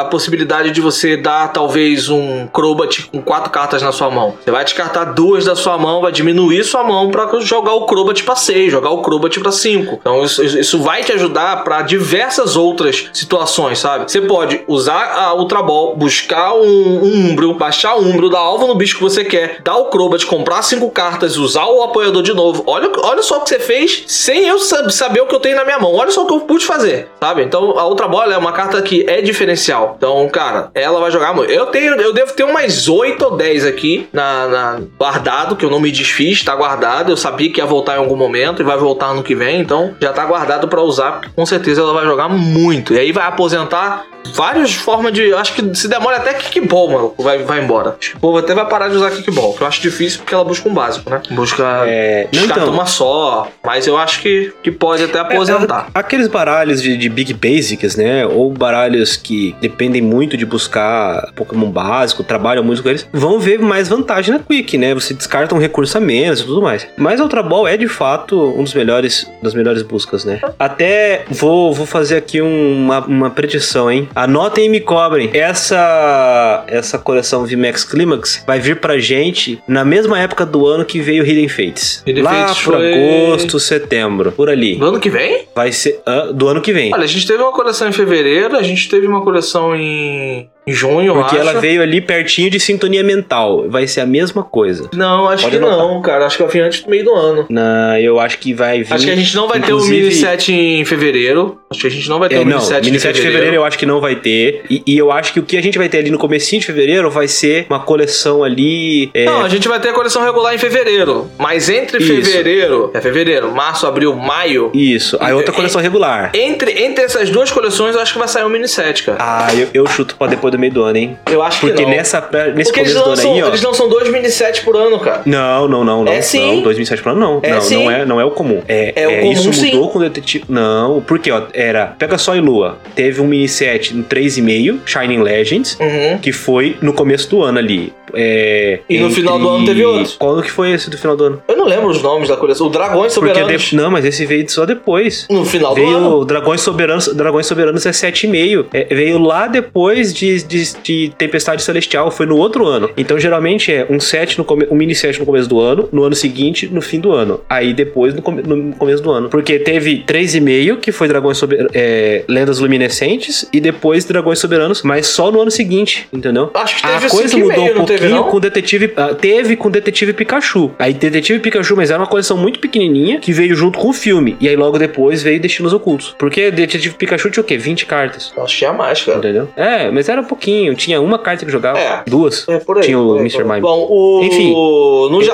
[0.00, 4.36] a possibilidade de você dar, talvez, um Crobat com quatro cartas na sua mão.
[4.44, 8.22] Você vai descartar duas da sua mão, vai diminuir sua mão pra jogar o Crobat
[8.22, 9.96] pra seis, jogar o Crobat pra cinco.
[10.00, 14.10] Então isso, isso vai te ajudar pra diversas outras situações, sabe?
[14.10, 16.60] Você pode usar a Ultra Ball, buscar um,
[17.04, 20.26] um Umbro, baixar o Umbro, dar alvo no bicho que você quer, dar o Crobat,
[20.26, 22.64] comprar cinco cartas, usar o apoiador de novo.
[22.66, 25.54] Olha, olha só o que você fez sem eu sab- saber o que eu tenho
[25.56, 25.94] na minha mão.
[25.94, 27.42] Olha só o que eu pude fazer, sabe?
[27.44, 29.94] Então a Ultra Ball é uma carta que é diferencial.
[29.96, 31.52] Então, cara, ela vai jogar muito.
[31.52, 35.70] Eu tenho, eu devo ter umas 8 ou 10 aqui na, na- guardado, que eu
[35.70, 37.12] não me desfiz, tá guardado.
[37.12, 39.94] Eu sabia que ia voltar em algum momento e vai voltar ano que vem, então
[40.00, 42.92] já tá guardado pra usar, porque com certeza ela vai jogar muito.
[42.94, 45.32] E aí vai aposentar várias formas de.
[45.34, 47.96] Acho que se demora até kickball, mano, vai, vai embora.
[48.16, 50.68] O povo até vai parar de usar kickball, que eu acho difícil porque ela busca
[50.68, 51.20] um básico, né?
[51.30, 51.82] Busca.
[51.86, 55.88] É, então, uma só, mas eu acho que, que pode até aposentar.
[55.94, 58.26] É, aqueles baralhos de, de Big Basics, né?
[58.26, 63.58] Ou baralhos que dependem muito de buscar Pokémon básico, trabalham muito com eles, vão ver
[63.58, 64.94] mais vantagem na Quick, né?
[64.94, 66.86] Você descarta um recurso a menos e tudo mais.
[66.96, 70.40] Mas a Ultra Ball é de fato um dos melhores das melhores buscas, né?
[70.58, 74.08] Até vou, vou fazer aqui um- uma, uma predição, hein?
[74.14, 75.30] Anotem e me cobrem.
[75.32, 81.00] Essa essa coleção VMAX Climax vai vir pra gente na mesma época do ano que
[81.00, 82.02] veio Hidden Fates.
[82.06, 84.76] Hidden Lá Fates por foi- agosto, setembro, por ali.
[84.76, 85.46] No ano que vem?
[85.54, 86.92] Vai ser ah, do ano que vem.
[86.92, 90.72] Olha, a gente teve uma coleção em fevereiro, a gente teve uma coleção em, em
[90.72, 93.64] junho, Porque ela veio ali pertinho de sintonia mental.
[93.68, 94.88] Vai ser a mesma coisa.
[94.94, 95.78] Não, acho Pode que anotar.
[95.86, 96.26] não, cara.
[96.26, 97.46] Acho que vai vir antes do meio do ano.
[97.48, 98.92] Na, eu acho que vai vir.
[98.94, 101.58] Acho que a gente não vai ter o inclusive- mini set em fevereiro.
[101.70, 103.16] Acho que a gente não vai ter É, o mini não, set mini em 7
[103.16, 104.62] de fevereiro eu acho que não vai ter.
[104.70, 106.66] E, e eu acho que o que a gente vai ter ali no comecinho de
[106.66, 109.10] fevereiro vai ser uma coleção ali.
[109.12, 111.28] é, Não, a gente vai ter a coleção regular em fevereiro.
[111.38, 112.30] Mas entre Isso.
[112.30, 114.70] fevereiro, é fevereiro, março, abril, maio.
[114.72, 115.16] Isso.
[115.20, 116.30] Aí outra É- coleção regular.
[116.34, 119.18] Entre, entre essas duas coleções, eu acho que vai sair um mini set, cara.
[119.20, 121.18] Ah, eu, eu chuto pra depois do meio do ano, hein?
[121.30, 121.90] eu acho Porque que não.
[121.90, 122.20] nessa,
[122.54, 123.48] nesse Porque começo do ano aí, ó.
[123.48, 125.22] eles lançam dois mini sets por ano, cara.
[125.26, 126.12] Não, não, não, não.
[126.12, 126.56] É sim.
[126.56, 127.40] Não, 2007 plano não.
[127.42, 127.84] É não, sim.
[127.84, 128.62] não é, não é o comum.
[128.68, 129.72] É, É o é, comum, isso sim.
[129.74, 130.44] mudou com o detetive.
[130.48, 132.78] Não, porque ó, era Pega Sol e Lua.
[132.94, 136.18] Teve um mini set no 3,5, Shining Legends, Uhum.
[136.18, 137.92] que foi no começo do ano ali.
[138.16, 140.14] É, E no final do ano teve outro.
[140.18, 141.42] Qual que foi esse do final do ano?
[141.48, 142.68] Eu não lembro os nomes da coleção.
[142.68, 143.62] O Dragões Porque Soberanos.
[143.62, 145.26] de- Não, mas esse veio só depois.
[145.28, 146.24] No final do Veio ano.
[146.24, 148.66] Dragões Soberanos, Dragões Soberanos é 7,5.
[148.72, 152.90] É, veio lá depois de, de, de Tempestade Celestial, foi no outro ano.
[152.96, 156.04] Então geralmente é um set no come, um mini set no começo do ano, no
[156.04, 157.40] ano seguinte, no fim do ano.
[157.48, 159.28] Aí depois no, come- no começo do ano.
[159.28, 165.06] Porque teve 3,5, que foi Dragões Sober, é, Lendas Luminescentes, e depois Dragões Soberanos, mas
[165.06, 166.50] só no ano seguinte, entendeu?
[166.54, 168.30] Acho que A teve coisa cinco e mudou meio, um teve, pouquinho não?
[168.30, 168.92] com o Detetive.
[168.96, 170.70] ah, teve com Detetive Pikachu.
[170.78, 174.36] Aí Detetive Pikachu, mas era uma coleção muito pequenininha que veio junto com o filme.
[174.40, 176.14] E aí logo depois veio Destinos Ocultos.
[176.18, 177.56] Porque Detetive Pikachu tinha o quê?
[177.56, 178.32] 20 cartas.
[178.34, 179.18] Que tinha mais, cara.
[179.18, 179.48] Entendeu?
[179.56, 180.74] É, mas era um pouquinho.
[180.74, 182.02] Tinha uma carta que jogava, É.
[182.06, 182.46] duas.
[182.48, 182.84] É por aí.
[182.84, 183.44] Tinha o aí, Mr.
[183.44, 183.60] Mime.
[183.60, 184.22] Bom, o.
[184.24, 184.52] Enfim,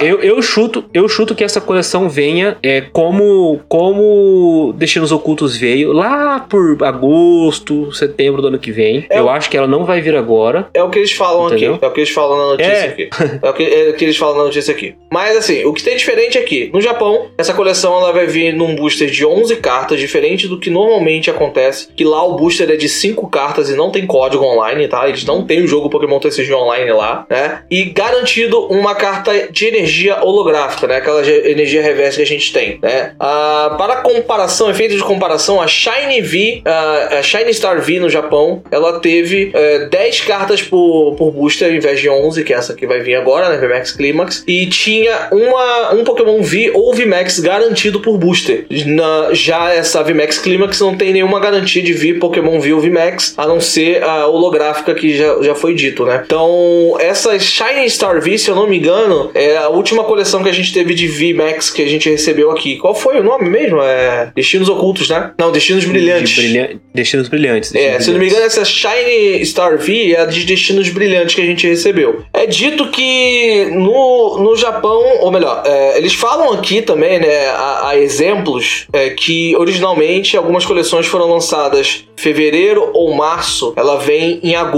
[0.01, 5.93] Eu, eu chuto, eu chuto que essa coleção venha é, como como Destinos Ocultos veio
[5.93, 9.07] lá por agosto, setembro do ano que vem.
[9.11, 10.69] É eu o- acho que ela não vai vir agora.
[10.75, 11.75] É o que eles falam Entendeu?
[11.75, 11.85] aqui.
[11.85, 12.85] É o que eles falam na notícia É.
[12.87, 13.11] aqui.
[13.43, 14.95] É o, que, é o que eles falam na notícia aqui.
[15.13, 18.75] Mas assim, o que tem diferente aqui, no Japão, essa coleção ela vai vir num
[18.77, 22.89] booster de 11 cartas, diferente do que normalmente acontece, que lá o booster é de
[22.89, 25.09] 5 cartas e não tem código online, tá?
[25.09, 27.61] Eles não têm o jogo Pokémon TCG online lá, né?
[27.71, 30.97] E garantido uma carta de energia holográfica, né?
[30.97, 33.13] Aquela energia reversa que a gente tem, né?
[33.19, 38.11] Ah, para comparação, efeito de comparação, a Shiny V, ah, a Shiny Star V no
[38.11, 42.57] Japão, ela teve eh, 10 cartas por, por booster ao invés de 11, que é
[42.57, 43.57] essa que vai vir agora, né?
[43.67, 44.45] VMAX Climax.
[44.47, 48.67] E tinha uma, um Pokémon V ou VMAX garantido por booster.
[48.87, 53.35] Na- já essa VMAX Climax não tem nenhuma garantia de vir Pokémon V ou VMAX,
[53.37, 56.23] a não ser a holográfica que já, já foi dito, né?
[56.25, 60.49] Então, essa Shiny Star V, se eu não me engano, é a última coleção que
[60.49, 62.77] a gente teve de VMAX que a gente recebeu aqui.
[62.77, 63.81] Qual foi o nome mesmo?
[63.83, 65.33] É Destinos Ocultos, né?
[65.39, 66.31] Não, Destinos Brilhantes.
[66.31, 67.75] De brilhan- Destinos brilhantes.
[67.75, 68.57] É, Destinos se eu não me brilhantes.
[68.57, 72.23] engano, essa Shiny Star V é a de Destinos Brilhantes que a gente recebeu.
[72.33, 77.89] É dito que no, no Japão, ou melhor, é, eles falam aqui também, né, há,
[77.91, 84.41] há exemplos é, que originalmente algumas coleções foram lançadas em fevereiro ou março, ela vem
[84.43, 84.70] em agosto,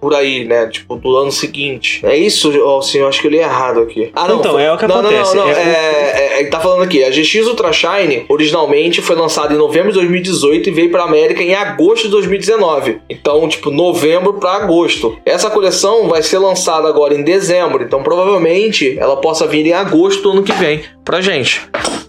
[0.00, 2.00] por aí, né, tipo, do ano seguinte.
[2.04, 4.10] É isso, ó, sim, eu acho que eu li errado aqui.
[4.14, 4.38] Ah, não.
[4.40, 5.34] Então, foi- é o que não, acontece.
[5.36, 9.00] Não, não, não, É é, é, é, tá falando aqui, a GX Ultra Shine originalmente
[9.02, 13.00] foi lançada em novembro de 2018 e veio pra América em agosto de 2019.
[13.08, 15.16] Então, tipo, novembro pra agosto.
[15.24, 20.22] Essa coleção vai ser lançada agora em dezembro, então provavelmente ela possa vir em agosto
[20.22, 21.62] do ano que vem pra gente.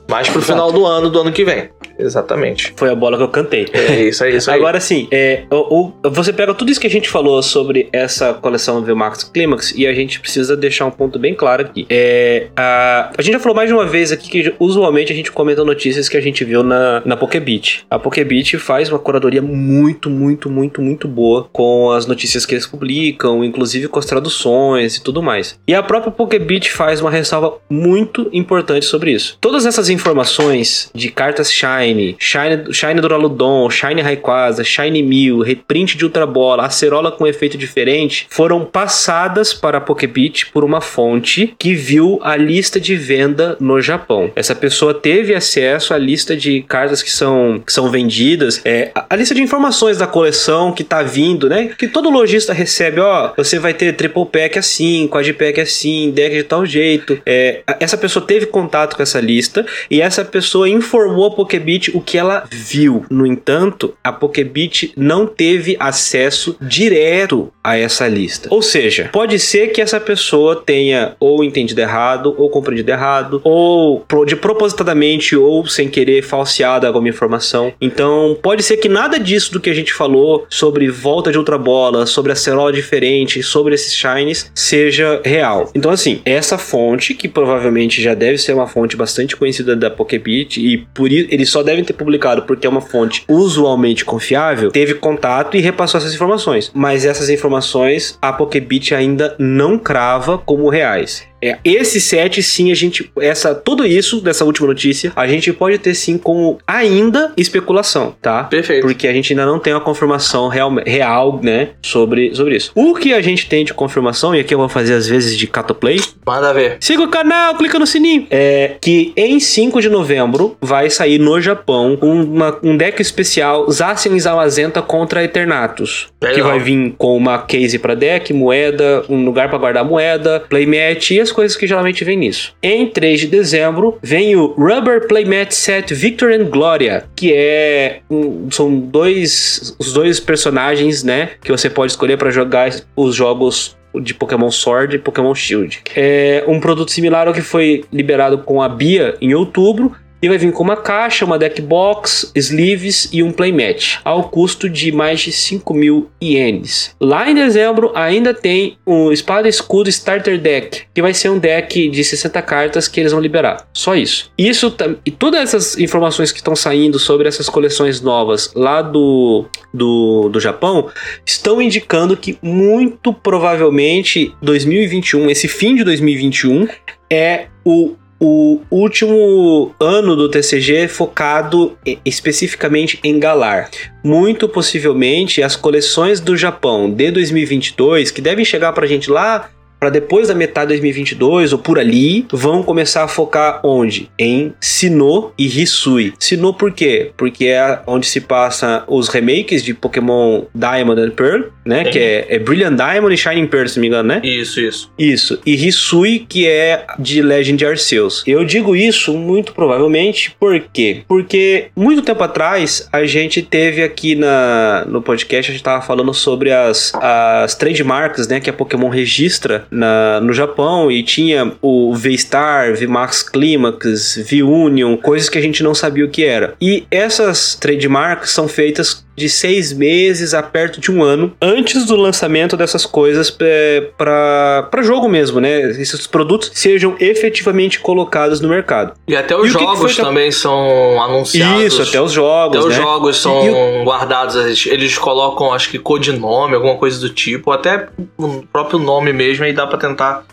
[0.10, 1.70] Mais pro final do ano do ano que vem.
[2.00, 2.74] Exatamente.
[2.76, 3.66] Foi a bola que eu cantei.
[3.74, 4.58] É isso, é isso aí.
[4.60, 8.34] Agora sim, é, o, o- você pega tudo isso que a gente falou sobre essa
[8.34, 11.86] coleção do Max Climax e a gente precisa deixar um ponto bem claro aqui.
[11.90, 15.32] É, a, a gente já falou mais de uma vez aqui que usualmente a gente
[15.32, 17.86] comenta notícias que a gente viu na, na Pokébit.
[17.90, 22.68] A Pokébit faz uma curadoria muito, muito, muito, muito boa com as notícias que eles
[22.68, 25.60] publicam, inclusive com as traduções e tudo mais.
[25.68, 29.38] E a própria Pokébit faz uma ressalva muito importante sobre isso.
[29.42, 31.87] Todas essas informações de cartas Shine,
[32.20, 38.28] Shine, Shine Duraludon, Shine Rayquaza, Shine Mew, reprint de Ultra Bola, acerola com efeito diferente,
[38.30, 43.82] foram passadas para a Pokébit por uma fonte que viu a lista de venda no
[43.82, 44.32] Japão.
[44.36, 49.16] Essa pessoa teve acesso à lista de cartas que são, que são vendidas, é, a,
[49.16, 51.72] lista de informações da coleção que tá vindo, né?
[51.78, 56.36] Que todo lojista recebe, ó, você vai ter triple pack assim, quad pack assim, deck
[56.36, 57.20] de tal jeito.
[57.26, 61.32] É, essa pessoa teve contato com essa lista e essa pessoa informou a
[61.78, 63.06] Pokébit o que ela viu.
[63.10, 68.48] No entanto, a Pokébit não teve acesso direto a essa lista.
[68.52, 74.06] Ou seja, pode ser que essa pessoa tenha ou entendido errado, ou compreendido errado, ou
[74.26, 77.74] de propositadamente ou sem querer falseado alguma informação.
[77.80, 81.58] Então, pode ser que nada disso do que a gente falou sobre volta de outra
[81.58, 85.70] bola, sobre a cerola diferente, sobre esses shines seja real.
[85.76, 90.60] Então, assim, essa fonte, que provavelmente já deve ser uma fonte bastante conhecida da Pokébit
[90.60, 94.96] e por isso eles só devem ter publicado porque é uma fonte usualmente confiável, teve
[94.96, 96.72] contato e repassou essas informações.
[96.74, 101.28] Mas essas informações a Pokébit ainda não crava como reais.
[101.42, 103.12] É, esse set, sim, a gente.
[103.20, 108.44] Essa, tudo isso dessa última notícia, a gente pode ter sim como ainda especulação, tá?
[108.46, 108.82] Perfeito.
[108.82, 111.70] Porque a gente ainda não tem uma confirmação real, real né?
[111.84, 112.72] Sobre, sobre isso.
[112.76, 115.48] O que a gente tem de confirmação, e aqui eu vou fazer às vezes de
[115.48, 116.78] catoplay, Manda ver.
[116.80, 118.28] Siga o canal, clica no sininho.
[118.30, 124.16] É que em 5 de novembro vai sair no Japão uma- um deck especial Zacian
[124.16, 126.08] e Zamazenta contra Eternatus.
[126.22, 126.36] Legal.
[126.36, 131.12] Que vai vir com uma case pra deck, moeda, um lugar pra guardar moeda, playmat
[131.12, 132.54] e as coisas que geralmente vem nisso.
[132.62, 138.50] Em 3 de dezembro vem o Rubber Playmat Set Victor and Gloria, que é um-
[138.52, 144.14] são dois os dois personagens, né, que você pode escolher pra jogar os jogos de
[144.14, 145.80] Pokémon Sword e Pokémon Shield.
[145.96, 149.96] É um produto similar ao que foi liberado com a Bia em outubro.
[150.22, 154.68] E vai vir com uma caixa, uma deck box, sleeves e um playmat, ao custo
[154.70, 156.96] de mais de 5 mil ienes.
[157.00, 161.38] Lá em dezembro ainda tem o Espada e Escudo Starter Deck, que vai ser um
[161.38, 163.68] deck de 60 cartas que eles vão liberar.
[163.74, 164.32] Só isso.
[164.38, 169.46] Isso tam- e todas essas informações que estão saindo sobre essas coleções novas lá do,
[169.74, 170.90] do, do Japão
[171.26, 176.68] estão indicando que muito provavelmente 2021, esse fim de 2021,
[177.10, 183.70] é o o último ano do TCG focado e- especificamente em Galar.
[184.04, 189.50] Muito possivelmente as coleções do Japão de 2022, que devem chegar pra gente lá
[189.80, 194.10] para depois da metade de 2022 ou por ali, vão começar a focar onde?
[194.18, 196.14] Em Sinnoh e Hisui.
[196.20, 197.12] Sinnoh por quê?
[197.16, 201.86] Porque é onde se passa os remakes de Pokémon Diamond and Pearl, né?
[201.86, 204.22] Que é, é Brilliant Diamond e Shining Pearl, se não me engano, né?
[204.24, 204.92] Isso, isso.
[204.98, 205.40] Isso.
[205.46, 208.24] E Hisui, que é de Legend Arceus.
[208.26, 211.04] Eu digo isso muito provavelmente por quê?
[211.08, 216.14] Porque muito tempo atrás a gente teve aqui na, no podcast, a gente tava falando
[216.14, 218.40] sobre as, as trademarks, né?
[218.40, 225.30] Que a Pokémon registra na, no Japão e tinha o V-Star, V-Max Climax, V-Union, coisas
[225.30, 226.54] que a gente não sabia o que era.
[226.62, 231.96] E essas trademarks são feitas de seis meses a perto de um ano antes do
[231.96, 235.72] lançamento dessas coisas para jogo mesmo, né?
[235.72, 238.94] Esses produtos sejam efetivamente colocados no mercado.
[239.08, 241.64] E até E os que que jogos que a- também são anunciados.
[241.64, 242.82] Isso, até os jogos, Até os né?
[242.84, 244.36] jogos são E guardados,
[244.68, 247.88] eles, colocam, acho que codinome, alguma coisa do tipo, até
[248.18, 250.24] o próprio nome mesmo, aí dá pra tentar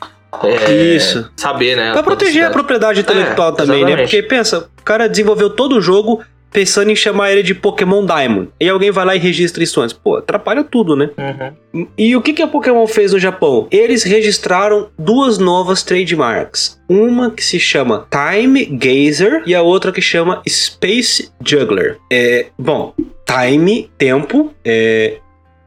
[0.43, 1.30] é, Isso.
[1.37, 1.93] saber, né?
[1.93, 3.91] Pra proteger a propriedade intelectual também, né?
[3.93, 4.11] exatamente.
[4.11, 6.22] Porque pensa, o cara desenvolveu todo o jogo
[6.55, 8.48] pensando em chamar ele de Pokémon Diamond.
[8.61, 9.92] E alguém vai lá e registra isso antes.
[9.92, 11.11] Pô, atrapalha tudo, né?
[11.18, 11.88] Uhum.
[11.98, 13.66] E o que, que a Pokémon fez no Japão?
[13.72, 16.80] Eles registraram duas novas trademarks.
[16.88, 21.98] Uma que se chama Time Gazer e a outra que chama Space Juggler.
[22.11, 22.94] É, bom,
[23.26, 25.18] Time, tempo, é,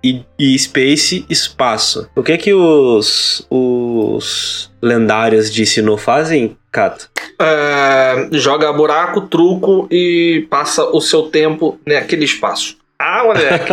[0.01, 2.09] e, e Space, espaço.
[2.15, 7.09] O que que os, os lendários de Sinnoh fazem, Kato?
[7.39, 12.76] É, joga buraco, truco e passa o seu tempo naquele espaço.
[12.99, 13.71] Ah, moleque.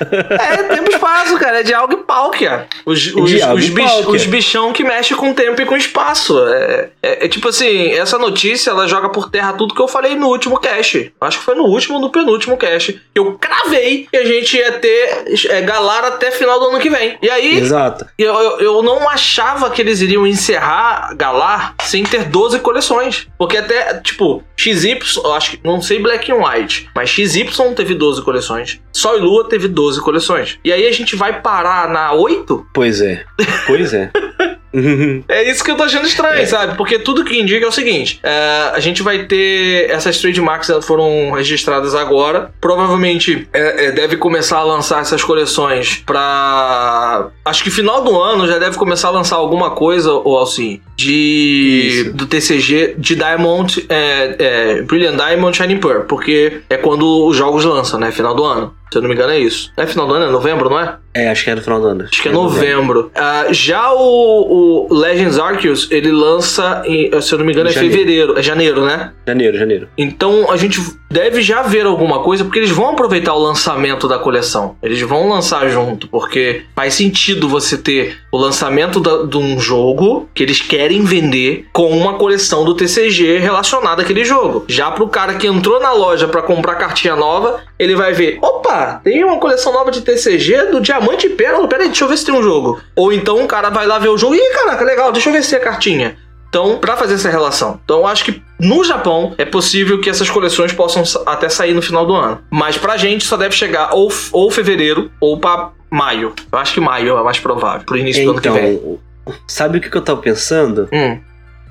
[0.00, 1.60] é tempo e espaço, cara.
[1.60, 2.66] É de algo e pau, cara.
[2.86, 4.30] Os, os, os, bich- os cara.
[4.30, 6.38] bichão que mexem com tempo e com espaço.
[6.48, 10.14] É, é- é tipo assim, essa notícia ela joga por terra tudo que eu falei
[10.14, 11.12] no último cast.
[11.20, 13.00] Acho que foi no último ou no penúltimo cast.
[13.14, 17.18] Eu cravei que a gente ia ter é, Galar até final do ano que vem.
[17.20, 18.06] E aí, Exato.
[18.18, 23.26] eu, eu, eu não achava que eles iriam encerrar Galar sem ter 12 coleções.
[23.38, 27.94] Porque até, tipo, XY, eu acho que, não sei Black and White, mas XY teve
[27.94, 28.45] 12 coleções.
[28.92, 30.58] Sol e Lua teve 12 coleções.
[30.64, 32.68] E aí a gente vai parar na 8?
[32.72, 33.24] Pois é.
[33.66, 34.10] Pois é.
[35.28, 36.76] É isso que eu tô achando estranho, sabe?
[36.76, 39.90] Porque tudo que indica é o seguinte: é, a gente vai ter.
[39.90, 42.52] Essas trademarks elas foram registradas agora.
[42.60, 47.28] Provavelmente é, é, deve começar a lançar essas coleções pra.
[47.44, 51.88] Acho que final do ano já deve começar a lançar alguma coisa, ou assim, de.
[51.88, 52.12] Isso.
[52.12, 53.86] do TCG de Diamond.
[53.88, 56.02] É, é, Brilliant Diamond Shining Pearl.
[56.02, 58.10] Porque é quando os jogos lançam, né?
[58.10, 58.74] Final do ano.
[58.92, 59.72] Se eu não me engano, é isso.
[59.76, 60.26] É final do ano?
[60.26, 60.96] É novembro, não é?
[61.12, 62.04] é, acho que é no final do ano.
[62.10, 63.10] Acho que é novembro.
[63.14, 67.72] Ah, já o, o Legends Arceus, ele lança, em, se eu não me engano, Em
[67.72, 67.96] é janeiro.
[67.96, 68.38] fevereiro.
[68.38, 69.12] É janeiro, né?
[69.26, 69.88] Janeiro, janeiro.
[69.98, 70.78] Então a gente
[71.10, 74.76] deve já ver alguma coisa, porque eles vão aproveitar o lançamento da coleção.
[74.82, 80.28] Eles vão lançar junto, porque faz sentido você ter o lançamento da- de um jogo
[80.34, 84.64] que eles querem vender com uma coleção do TCG relacionada àquele jogo.
[84.68, 89.00] Já pro cara que entrou na loja pra comprar cartinha nova, ele vai ver: opa,
[89.04, 91.68] tem uma coleção nova de TCG do Diamante e Pérola.
[91.68, 92.80] Peraí, deixa eu ver se tem um jogo.
[92.94, 95.42] Ou então o cara vai lá ver o jogo: ih, caraca, legal, deixa eu ver
[95.42, 96.16] se tem a cartinha.
[96.48, 97.78] Então, pra fazer essa relação.
[97.84, 101.74] Então, eu acho que no Japão é possível que essas coleções possam sa- até sair
[101.74, 102.38] no final do ano.
[102.50, 106.32] Mas pra gente só deve chegar ou, ou fevereiro ou pra maio.
[106.50, 108.74] Eu acho que maio é mais provável, pro início do ano que vem.
[108.74, 108.98] Então,
[109.46, 110.88] sabe o que que eu tava pensando?
[110.92, 111.18] Hum,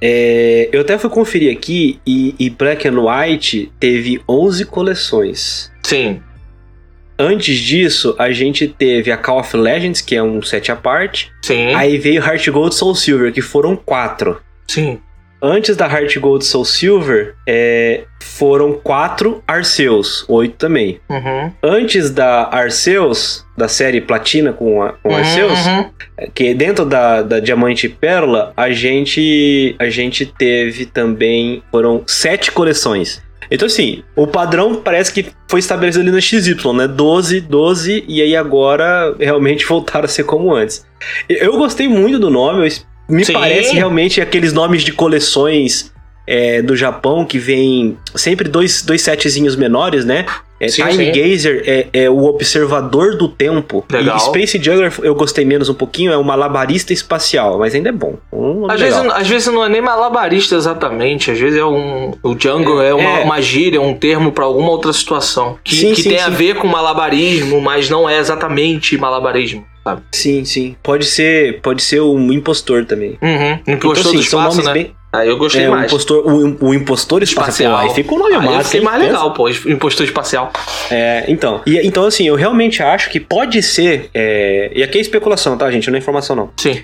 [0.01, 5.71] É, eu até fui conferir aqui e, e Black and White teve 11 coleções.
[5.85, 6.21] Sim.
[7.17, 11.31] Antes disso, a gente teve a Call of Legends, que é um set à parte.
[11.41, 11.73] Sim.
[11.73, 14.41] Aí veio Heart Gold Soul Silver, que foram quatro.
[14.67, 14.99] Sim.
[15.41, 20.99] Antes da Heart Gold Soul Silver, é, foram quatro Arceus, oito também.
[21.09, 21.51] Uhum.
[21.61, 25.89] Antes da Arceus, da série Platina com, a, com Uhum, Arceus, uhum.
[26.33, 32.51] que dentro da, da Diamante e Pérola, a gente, a gente teve também, foram sete
[32.51, 33.21] coleções.
[33.49, 36.87] Então assim, o padrão parece que foi estabelecido ali na XY, né?
[36.87, 40.85] 12, 12, e aí agora realmente voltaram a ser como antes.
[41.29, 42.69] Eu gostei muito do nome,
[43.07, 43.33] me Sim.
[43.33, 45.93] parece realmente aqueles nomes de coleções
[46.27, 50.25] é, do Japão que vem sempre dois, dois setzinhos menores, né?
[50.59, 51.21] É, Sim, Time sim.
[51.21, 53.83] Gazer é, é o observador do tempo.
[53.91, 54.15] Legal.
[54.15, 57.91] E Space Juggler eu gostei menos um pouquinho, é o malabarista espacial, mas ainda é
[57.91, 58.15] bom.
[58.31, 59.01] Um Às legal.
[59.03, 62.13] vezes, às vezes não é nem malabarista exatamente, às vezes é um.
[62.23, 63.23] O jungle é, uma, É.
[63.23, 65.57] uma gíria, um termo pra alguma outra situação.
[65.63, 66.31] Que, Sim, que sim, tem a sim.
[66.31, 70.01] ver com malabarismo, mas não é exatamente malabarismo, sabe?
[70.11, 70.75] Sim, sim.
[70.81, 73.17] Pode ser, pode ser um impostor também.
[73.21, 73.59] Uhum.
[73.67, 74.73] Então, Impostor assim, do são espaço, nomes né?
[74.73, 74.94] bem.
[75.19, 75.91] Aí eu gostei É, o mais.
[75.91, 77.71] impostor, o, o impostor espacial.
[77.71, 77.77] Espacial.
[77.77, 78.63] Aí fica o nome Aí eu massa.
[78.69, 80.51] fiquei mais legal, pô, impostor espacial.
[80.91, 81.61] É, então.
[81.65, 84.09] E, então, assim, eu realmente acho que pode ser.
[84.13, 85.89] é, e aqui é especulação, tá, gente?
[85.89, 86.49] Não é informação, não.
[86.57, 86.81] Sim.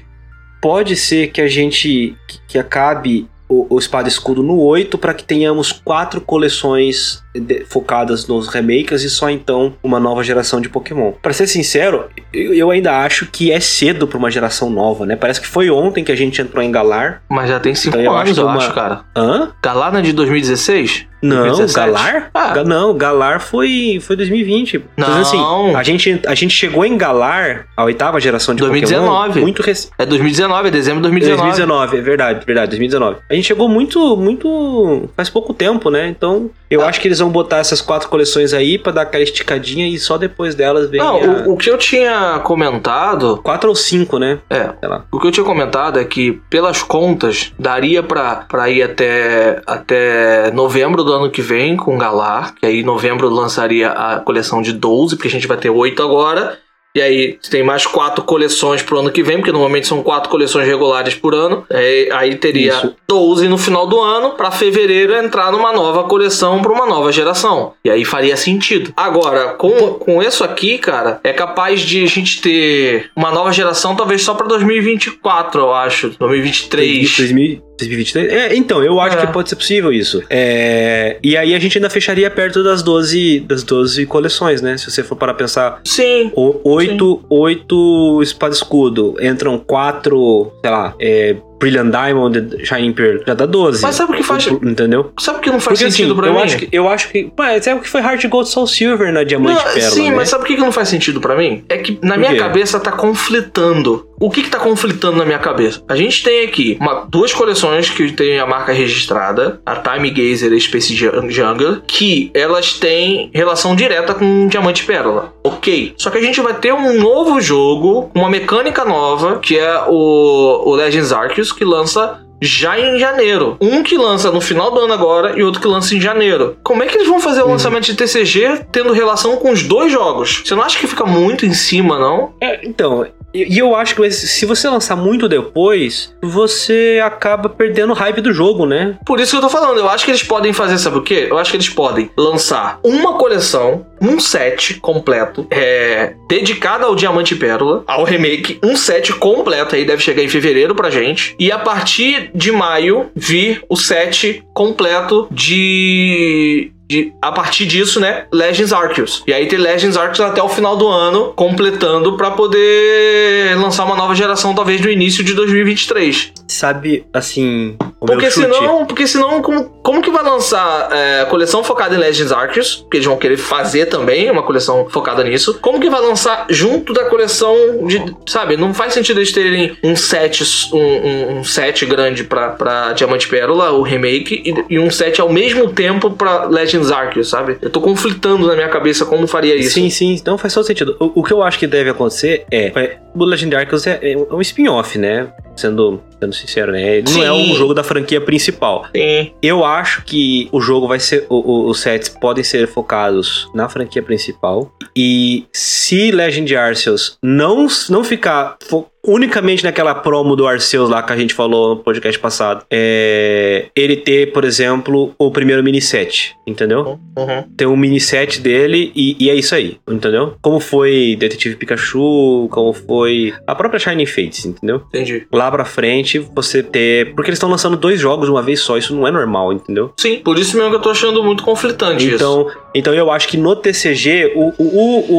[0.62, 2.16] Pode ser que a gente.
[2.28, 7.22] que, que acabe o, o Espada Escudo no 8 para que tenhamos quatro coleções
[7.68, 11.12] focadas nos remakes e só então uma nova geração de Pokémon.
[11.22, 15.16] Pra ser sincero, eu, ainda acho que é cedo pra uma geração nova, né?
[15.16, 17.22] Parece que foi ontem que a gente entrou em Galar.
[17.30, 19.02] Mas já tem cinco Então eu anos, acho eu que uma- acho, cara.
[19.16, 19.52] Hã?
[19.64, 21.06] Galar não é de 2016?
[21.22, 21.76] Não, 2017?
[21.76, 22.32] Galar?
[22.34, 22.52] Ah.
[22.52, 24.80] Ga- Não, Galar foi, foi 2020.
[24.80, 25.78] Tô dizendo assim, Não.
[25.78, 29.28] a gente, a gente chegou em Galar, a oitava geração de 2019.
[29.28, 29.94] Pokémon, muito recente.
[30.00, 31.42] É 2019, é dezembro de 2019.
[31.44, 33.18] 2019, é verdade, verdade, 2019.
[33.30, 35.10] A gente chegou muito, muito.
[35.16, 36.08] faz pouco tempo, né?
[36.08, 36.88] Então, eu Ah.
[36.88, 40.18] acho que eles vão botar essas quatro coleções aí pra dar aquela esticadinha e só
[40.18, 41.00] depois delas vem.
[41.00, 44.40] Não, a- o, o que eu tinha comentado Quatro ou cinco, né?
[44.50, 44.72] É,
[45.12, 50.52] o que eu tinha comentado é que, pelas contas, daria pra, pra ir até, até
[50.52, 54.74] novembro do ano que vem com Galar, que aí em novembro lançaria a coleção de
[54.74, 56.58] 12, porque a gente vai ter 8 agora.
[56.94, 60.68] E aí tem mais quatro coleções pro ano que vem, porque normalmente são quatro coleções
[60.68, 61.66] regulares por ano.
[61.70, 62.96] É, aí teria Isso.
[63.08, 67.74] 12 no final do ano, pra fevereiro entrar numa nova coleção pra uma nova geração.
[67.84, 68.94] E aí faria sentido.
[68.96, 73.96] Agora, com, com isso aqui, cara, é capaz de a gente ter uma nova geração
[73.96, 76.10] talvez só pra 2024, eu acho.
[76.20, 77.18] 2023.
[77.18, 78.32] 2000 2023?
[78.32, 79.26] É, então, eu acho É.
[79.26, 80.22] que pode ser possível isso.
[80.30, 84.78] É, e aí a gente ainda fecharia perto das 12, das 12 coleções, né?
[84.78, 86.32] Se você for para pensar, Sim.
[86.36, 93.34] o- oito, oito espada escudo, entram quatro, sei lá, é, Brilliant Diamond, Shining Pearl, já
[93.34, 93.82] dá 12.
[93.82, 94.48] Mas sabe o que faz.
[94.48, 95.12] Entendeu?
[95.20, 96.42] Sabe o que não faz Porque sentido assim, pra eu mim?
[96.42, 99.24] acho que eu acho que, ué, sabe o que foi Heart Gold Soul Silver na
[99.24, 100.16] Diamante Não, Pérola, sim, né?
[100.18, 101.64] mas sabe por que não faz sentido pra mim?
[101.70, 104.08] É que na minha cabeça tá conflitando.
[104.20, 105.82] O que que tá conflitando na minha cabeça?
[105.90, 110.52] A gente tem aqui uma- duas coleções que tem a marca registrada, a Time Gazer
[110.54, 115.34] e a Space Jun- Jungle, que elas têm relação direta com Diamante Pérola.
[115.44, 115.94] Ok.
[115.98, 120.70] Só que a gente vai ter um novo jogo, uma mecânica nova, que é o,
[120.70, 123.56] o Legends Arceus, que lança já em janeiro.
[123.62, 126.58] Um que lança no final do ano agora e outro que lança em janeiro.
[126.64, 127.52] Como é que eles vão fazer o Uhum.
[127.52, 130.42] lançamento de TCG tendo relação com os dois jogos?
[130.44, 132.34] Você não acha que fica muito em cima, não?
[132.42, 137.96] É, então, e eu acho que se você lançar muito depois, você acaba perdendo o
[137.96, 138.98] hype do jogo, né?
[139.06, 141.28] Por isso que eu tô falando, eu acho que eles podem fazer, sabe o quê?
[141.30, 147.34] Eu acho que eles podem lançar uma coleção, um set completo, é, dedicado ao Diamante
[147.34, 151.52] e Pérola, ao remake, um set completo aí deve chegar em fevereiro pra gente, e
[151.52, 158.74] a partir de maio vir o set completo de de- a partir disso, né, Legends
[158.74, 159.24] Arceus.
[159.26, 163.96] E aí ter Legends Arceus até o final do ano, completando pra poder lançar uma
[163.96, 166.34] nova geração, talvez no início de 2023.
[166.50, 171.98] Sabe, assim, Porque senão, porque senão como, como que vai lançar é, coleção focada em
[171.98, 172.76] Legends Arceus?
[172.82, 175.60] Porque eles vão querer fazer também uma coleção focada nisso.
[175.62, 178.58] Como que vai lançar junto da coleção de, sabe?
[178.58, 180.42] Não faz sentido eles terem um set
[180.74, 185.32] um, um, set grande pra, pra Diamante Pérola, o remake, e, e um set ao
[185.32, 187.58] mesmo tempo pra Legends Arceus, sabe?
[187.62, 189.74] Eu tô conflitando na minha cabeça como faria isso.
[189.74, 190.96] Sim, sim, então faz todo sentido.
[191.00, 192.72] O, o que eu acho que deve acontecer é.
[192.76, 195.28] é o Legend Arceus é, é um spin-off, né?
[195.56, 197.02] Sendo, sendo sincero, né?
[197.02, 198.86] Não é um jogo da franquia principal.
[198.96, 199.32] Sim.
[199.42, 201.26] Eu acho que o jogo vai ser.
[201.30, 204.72] o- o- os sets podem ser focados na franquia principal.
[204.96, 208.58] E se Legend Arceus não, não ficar
[209.06, 213.96] unicamente naquela promo do Arceus lá que a gente falou no podcast passado, é, ele
[213.96, 217.00] ter, por exemplo, o primeiro mini set, entendeu?
[217.18, 217.44] Uhum.
[217.58, 220.36] Tem um mini set dele e, e é isso aí, entendeu?
[220.42, 224.84] Como foi Detetive Pikachu, como foi a própria Shining Fates, entendeu?
[224.88, 225.28] Entendi.
[225.32, 227.14] Lá pra frente você ter.
[227.16, 229.94] Porque eles estão lançando dois jogos de uma vez só, isso não é normal, entendeu?
[229.98, 232.16] Sim, por isso mesmo que eu tô achando muito conflitante isso.
[232.16, 235.14] Então, então eu acho que no TCG o, o,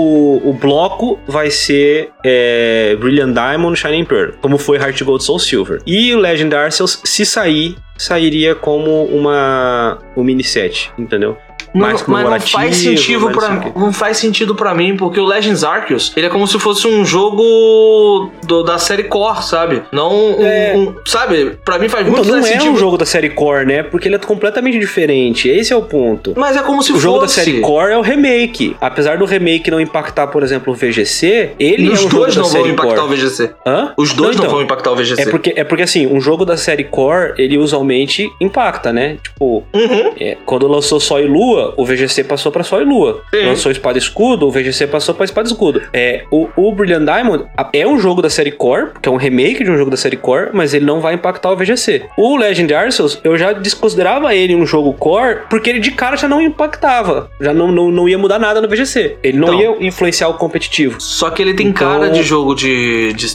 [0.45, 5.39] o, o bloco vai ser é, Brilliant Diamond Shining Pearl, como foi Heart Gold Soul
[5.39, 5.81] Silver.
[5.87, 11.37] E o Legend Arceus, se sair, sairia como uma um mini set, entendeu?
[11.75, 15.25] Não, mais mas não faz sentido para não não faz sentido para mim porque o
[15.25, 20.13] Legends Arceus ele é como se fosse um jogo do- da série Core sabe não
[20.13, 20.75] um, É.
[20.77, 23.31] um- sabe Pra mim faz Então muito não mais é sentido um jogo da série
[23.31, 23.83] Core, né?
[23.83, 25.49] Porque ele é completamente diferente.
[25.49, 26.35] Esse é o ponto.
[26.37, 28.77] mas é como se O jogo da fosse série Core é o remake.
[28.81, 32.35] Apesar do remake não impactar, por exemplo, o VGC, ele os é um jogo dois
[32.37, 33.07] da não vão impactar Core.
[33.07, 33.93] o VGC Hã?
[33.97, 34.55] os dois não, então.
[34.57, 37.57] vão impactar o VGC É porque, é porque assim, um jogo da série Core, ele
[37.59, 39.17] usualmente impacta, né?
[39.23, 40.13] Tipo, Uhum.
[40.21, 43.23] é, quando lançou Sol e Lua, Lua, o VGC passou pra Sol e Lua.
[43.33, 43.45] Sim.
[43.47, 45.83] Lançou Espada e Escudo, o VGC passou pra Espada e Escudo.
[45.93, 49.17] É, o, o Brilliant Diamond a- é um jogo da série Core, que é um
[49.17, 52.05] remake de um jogo da série Core, mas ele não vai impactar o VGC.
[52.17, 56.29] O Legend Arceus, eu já desconsiderava ele um jogo Core, porque ele de cara já
[56.29, 57.31] não impactava.
[57.41, 59.17] Já não, não, não ia mudar nada no VGC.
[59.23, 59.61] Ele não Então.
[59.81, 61.01] ia influenciar o competitivo.
[61.01, 63.27] Só que ele tem Então- cara de jogo de, de,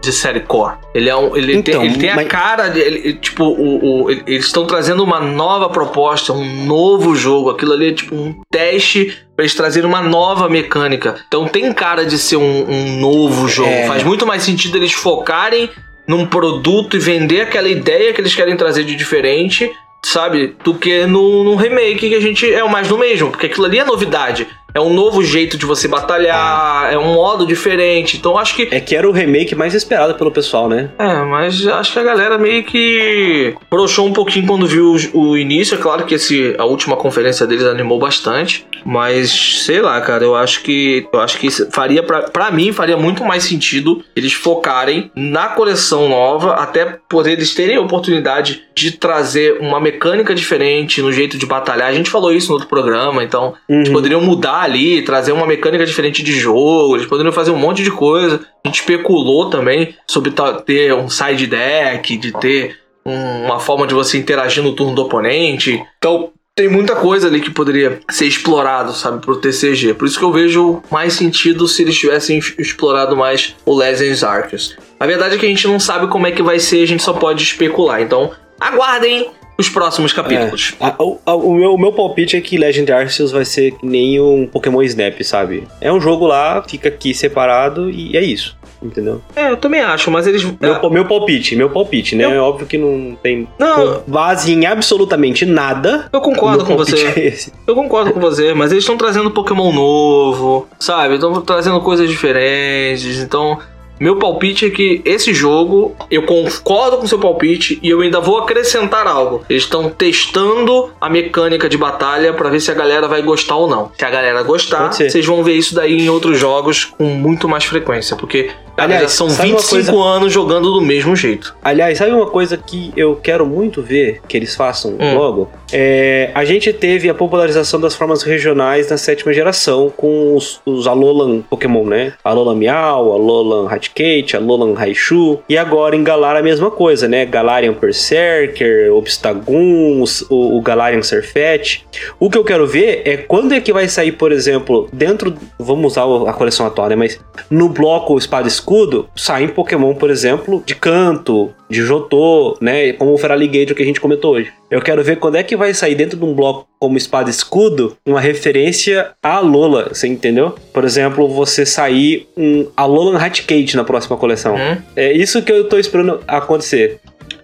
[0.00, 0.74] de série core.
[0.94, 1.36] Ele é um.
[1.36, 2.80] Ele Então, tem, ele tem a mas- cara de.
[2.80, 7.50] ele- tipo, o, o- ele- eles estão trazendo uma nova proposta, um novo jogo.
[7.50, 11.16] Aquilo ali é tipo um teste pra eles trazerem uma nova mecânica.
[11.26, 13.68] Então tem cara de ser um, um novo jogo.
[13.68, 13.86] É.
[13.86, 15.68] Faz muito mais sentido eles focarem
[16.06, 19.70] num produto e vender aquela ideia que eles querem trazer de diferente.
[20.02, 20.56] Sabe?
[20.64, 23.30] Do que no, no remake que a gente é o mais do mesmo.
[23.30, 24.48] Porque aquilo ali é novidade.
[24.74, 28.16] É um novo jeito de você batalhar, é, um modo diferente.
[28.16, 28.68] Então acho que.
[28.70, 30.90] É que era o remake mais esperado pelo pessoal, né?
[30.98, 35.74] É, mas acho que a galera meio que broxou um pouquinho quando viu o, início.
[35.74, 38.66] É claro que esse, a última conferência deles animou bastante.
[38.84, 41.06] Mas, sei lá, cara, eu acho que.
[41.12, 46.08] Eu acho que faria, pra, pra mim, faria muito mais sentido eles focarem na coleção
[46.08, 51.44] nova, até por eles terem a oportunidade de trazer uma mecânica diferente no jeito de
[51.44, 51.88] batalhar.
[51.88, 53.94] A gente falou isso no outro programa, então eles Uhum.
[53.94, 57.90] poderiam mudar ali, trazer uma mecânica diferente de jogo, eles poderiam fazer um monte de
[57.90, 58.40] coisa.
[58.64, 60.32] A gente especulou também sobre
[60.64, 65.02] ter um side deck, de ter um- uma forma de você interagir no turno do
[65.02, 65.82] oponente.
[65.98, 69.94] Então, tem muita coisa ali que poderia ser explorado, sabe, pro TCG.
[69.94, 74.22] Por isso que eu vejo mais sentido se eles tivessem es- explorado mais o Legends
[74.22, 74.76] Arceus.
[74.98, 77.02] A verdade é que a gente não sabe como é que vai ser, a gente
[77.02, 78.02] só pode especular.
[78.02, 78.30] Então,
[78.60, 79.30] aguardem
[79.60, 80.74] os próximos capítulos.
[80.80, 84.20] A- o, a- o meu, o meu palpite é que Legend Arceus vai ser nem
[84.20, 85.66] um Pokémon Snap, sabe?
[85.80, 88.58] É um jogo lá, fica aqui separado e é isso.
[88.82, 89.20] Entendeu?
[89.36, 90.42] É, eu também acho, mas eles.
[90.58, 92.24] Meu, meu palpite, meu palpite, né?
[92.24, 94.02] Eu- É óbvio que não tem Não.
[94.06, 96.06] base em absolutamente nada.
[96.10, 96.96] Eu concordo com você.
[97.06, 97.34] é.
[97.66, 101.16] Eu concordo com você, mas eles estão trazendo Pokémon novo, sabe?
[101.16, 103.18] Estão trazendo coisas diferentes.
[103.18, 103.58] Então,
[104.00, 108.38] meu palpite é que esse jogo, eu concordo com seu palpite e eu ainda vou
[108.38, 109.44] acrescentar algo.
[109.48, 113.68] Eles estão testando a mecânica de batalha pra ver se a galera vai gostar ou
[113.68, 113.92] não.
[113.98, 117.64] Se a galera gostar, vocês vão ver isso daí em outros jogos com muito mais
[117.64, 118.50] frequência, porque
[118.80, 121.54] cara, Aliás, são sabe uma 25 coisa- anos jogando do mesmo jeito.
[121.62, 125.14] Aliás, sabe uma coisa que eu quero muito ver que eles façam Hum.
[125.14, 125.50] logo?
[125.72, 130.86] É, a gente teve a popularização das formas regionais na sétima geração com os, os
[130.86, 132.12] Alolan Pokémon, né?
[132.24, 135.38] Alolan Miau, Alolan Raticate, Alolan Raichu.
[135.48, 137.24] E agora em Galar a mesma coisa, né?
[137.24, 141.84] Galarian Berserker, Obstagoon, o, o Galarian Surfet.
[142.18, 145.34] O que eu quero ver é quando é que vai sair, por exemplo, dentro.
[145.58, 146.96] Vamos usar a coleção atual, né?
[146.96, 152.92] Mas no bloco Espada e Escudo, saem Pokémon, por exemplo, de canto, de Jotô, né?
[152.92, 154.52] Como o Feraligatr que a gente comentou hoje.
[154.70, 157.32] Eu quero ver quando é que vai sair dentro de um bloco como Espada e
[157.32, 160.54] Escudo uma referência à Lola, você entendeu?
[160.72, 164.54] Por exemplo, você sair um Alolan Raticate na próxima coleção.
[164.54, 164.76] Hum?
[164.94, 167.00] É isso que eu tô esperando acontecer.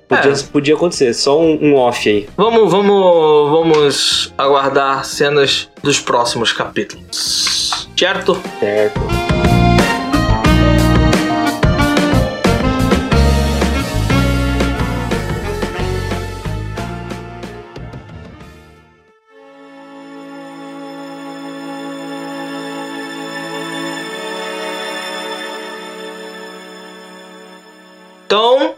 [0.09, 0.35] Podia, É.
[0.53, 2.29] podia acontecer, só um, um off aí.
[2.37, 7.89] Vamos, vamos, vamos aguardar cenas dos próximos capítulos.
[7.99, 8.41] Certo?
[8.61, 9.01] Certo.
[28.27, 28.75] Então,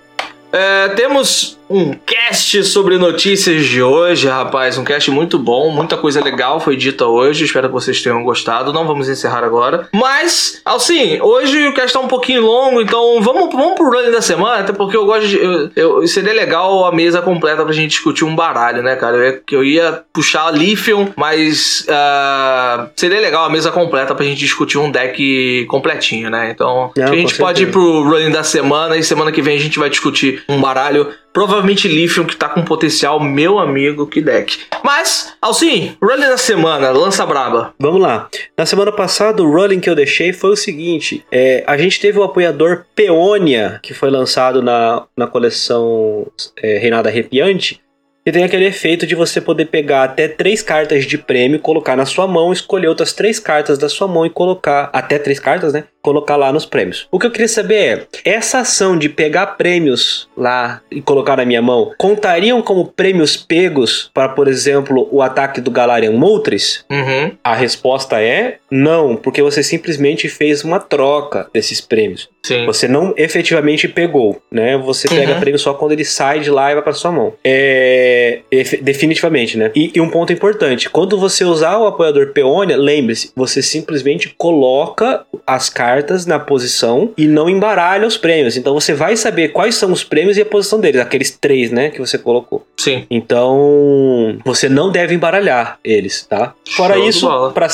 [0.53, 4.79] é, temos um cast sobre notícias de hoje, rapaz.
[4.79, 7.45] Um cast muito bom, muita coisa legal foi dita hoje.
[7.45, 8.73] Espero que vocês tenham gostado.
[8.73, 9.89] Não vamos encerrar agora.
[9.93, 14.23] Mas, assim, hoje o cast tá um pouquinho longo, então vamos, vamos pro running da
[14.23, 15.37] semana, até porque eu gosto de.
[15.39, 19.17] Eu, eu- seria legal a mesa completa pra gente discutir um baralho, né, cara?
[19.17, 24.25] Eu ia, que eu ia puxar Lithium, mas ah, seria legal a mesa completa pra
[24.25, 26.51] gente discutir um deck completinho, né?
[26.51, 29.61] Então, Não, a gente pode ir pro running da semana e semana que vem a
[29.61, 31.09] gente vai discutir um baralho.
[31.39, 34.59] Provavelmente Lithium, que tá com potencial, meu amigo, que deck.
[34.83, 37.73] Mas, Alcim, running da semana, lança braba.
[37.79, 38.29] Vamos lá.
[38.57, 42.19] Na semana passada, o rolling que eu deixei foi o seguinte: é, a gente teve
[42.19, 46.27] o apoiador Peônia, que foi lançado na, na coleção
[46.61, 47.81] é, Reinada Arrepiante,
[48.29, 52.05] que tem aquele efeito de você poder pegar até três cartas de prêmio, colocar na
[52.05, 54.91] sua mão, escolher outras três cartas da sua mão e colocar.
[54.93, 55.85] Até três cartas, né?
[56.09, 57.07] Colocar lá nos prêmios.
[57.11, 61.45] O que eu queria saber é, essa ação de pegar prêmios lá e colocar na
[61.45, 66.85] minha mão, contariam como prêmios pegos para, por exemplo, o ataque do Galarian Moltres?
[66.91, 67.33] Uhum.
[67.45, 72.29] A resposta é não, porque você simplesmente fez uma troca desses prêmios.
[72.43, 72.65] Sim.
[72.65, 74.79] Você não efetivamente pegou, né?
[74.79, 75.41] Você pega Uhum.
[75.41, 77.35] prêmio só quando ele sai de lá e vai pra sua mão.
[77.45, 78.41] É.
[78.81, 79.71] Definitivamente, né?
[79.75, 85.27] E, e um ponto importante: quando você usar o apoiador Peônia, lembre-se, você simplesmente coloca
[85.47, 88.57] as cartas na posição e não embaralha os prêmios.
[88.57, 91.91] Então você vai saber quais são os prêmios e a posição deles, aqueles três, né?
[91.91, 92.67] Que você colocou.
[92.77, 93.07] Sim.
[93.11, 96.55] Então, você não deve embaralhar eles, tá?
[96.71, 97.53] Fora Show isso, bola.
[97.53, 97.69] pra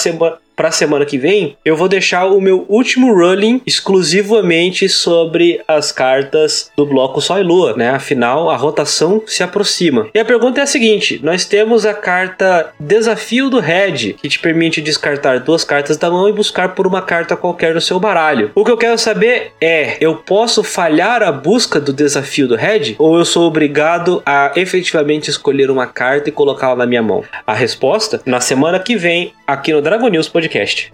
[0.55, 0.64] semana.
[0.64, 6.70] Pra semana que vem, eu vou deixar o meu último rolling exclusivamente sobre as cartas
[6.76, 7.90] do bloco Sol e Lua, né?
[7.90, 10.09] Afinal, a rotação se aproxima.
[10.14, 14.39] E a pergunta é a seguinte: nós temos a carta Desafio do Red, que te
[14.39, 18.51] permite descartar duas cartas da mão e buscar por uma carta qualquer no seu baralho.
[18.55, 22.94] O que eu quero saber é: eu posso falhar a busca do desafio do Red?
[22.98, 27.24] Ou eu sou obrigado a efetivamente escolher uma carta e colocá-la na minha mão?
[27.47, 30.43] A resposta na semana que vem, aqui no Dragon News Podcast.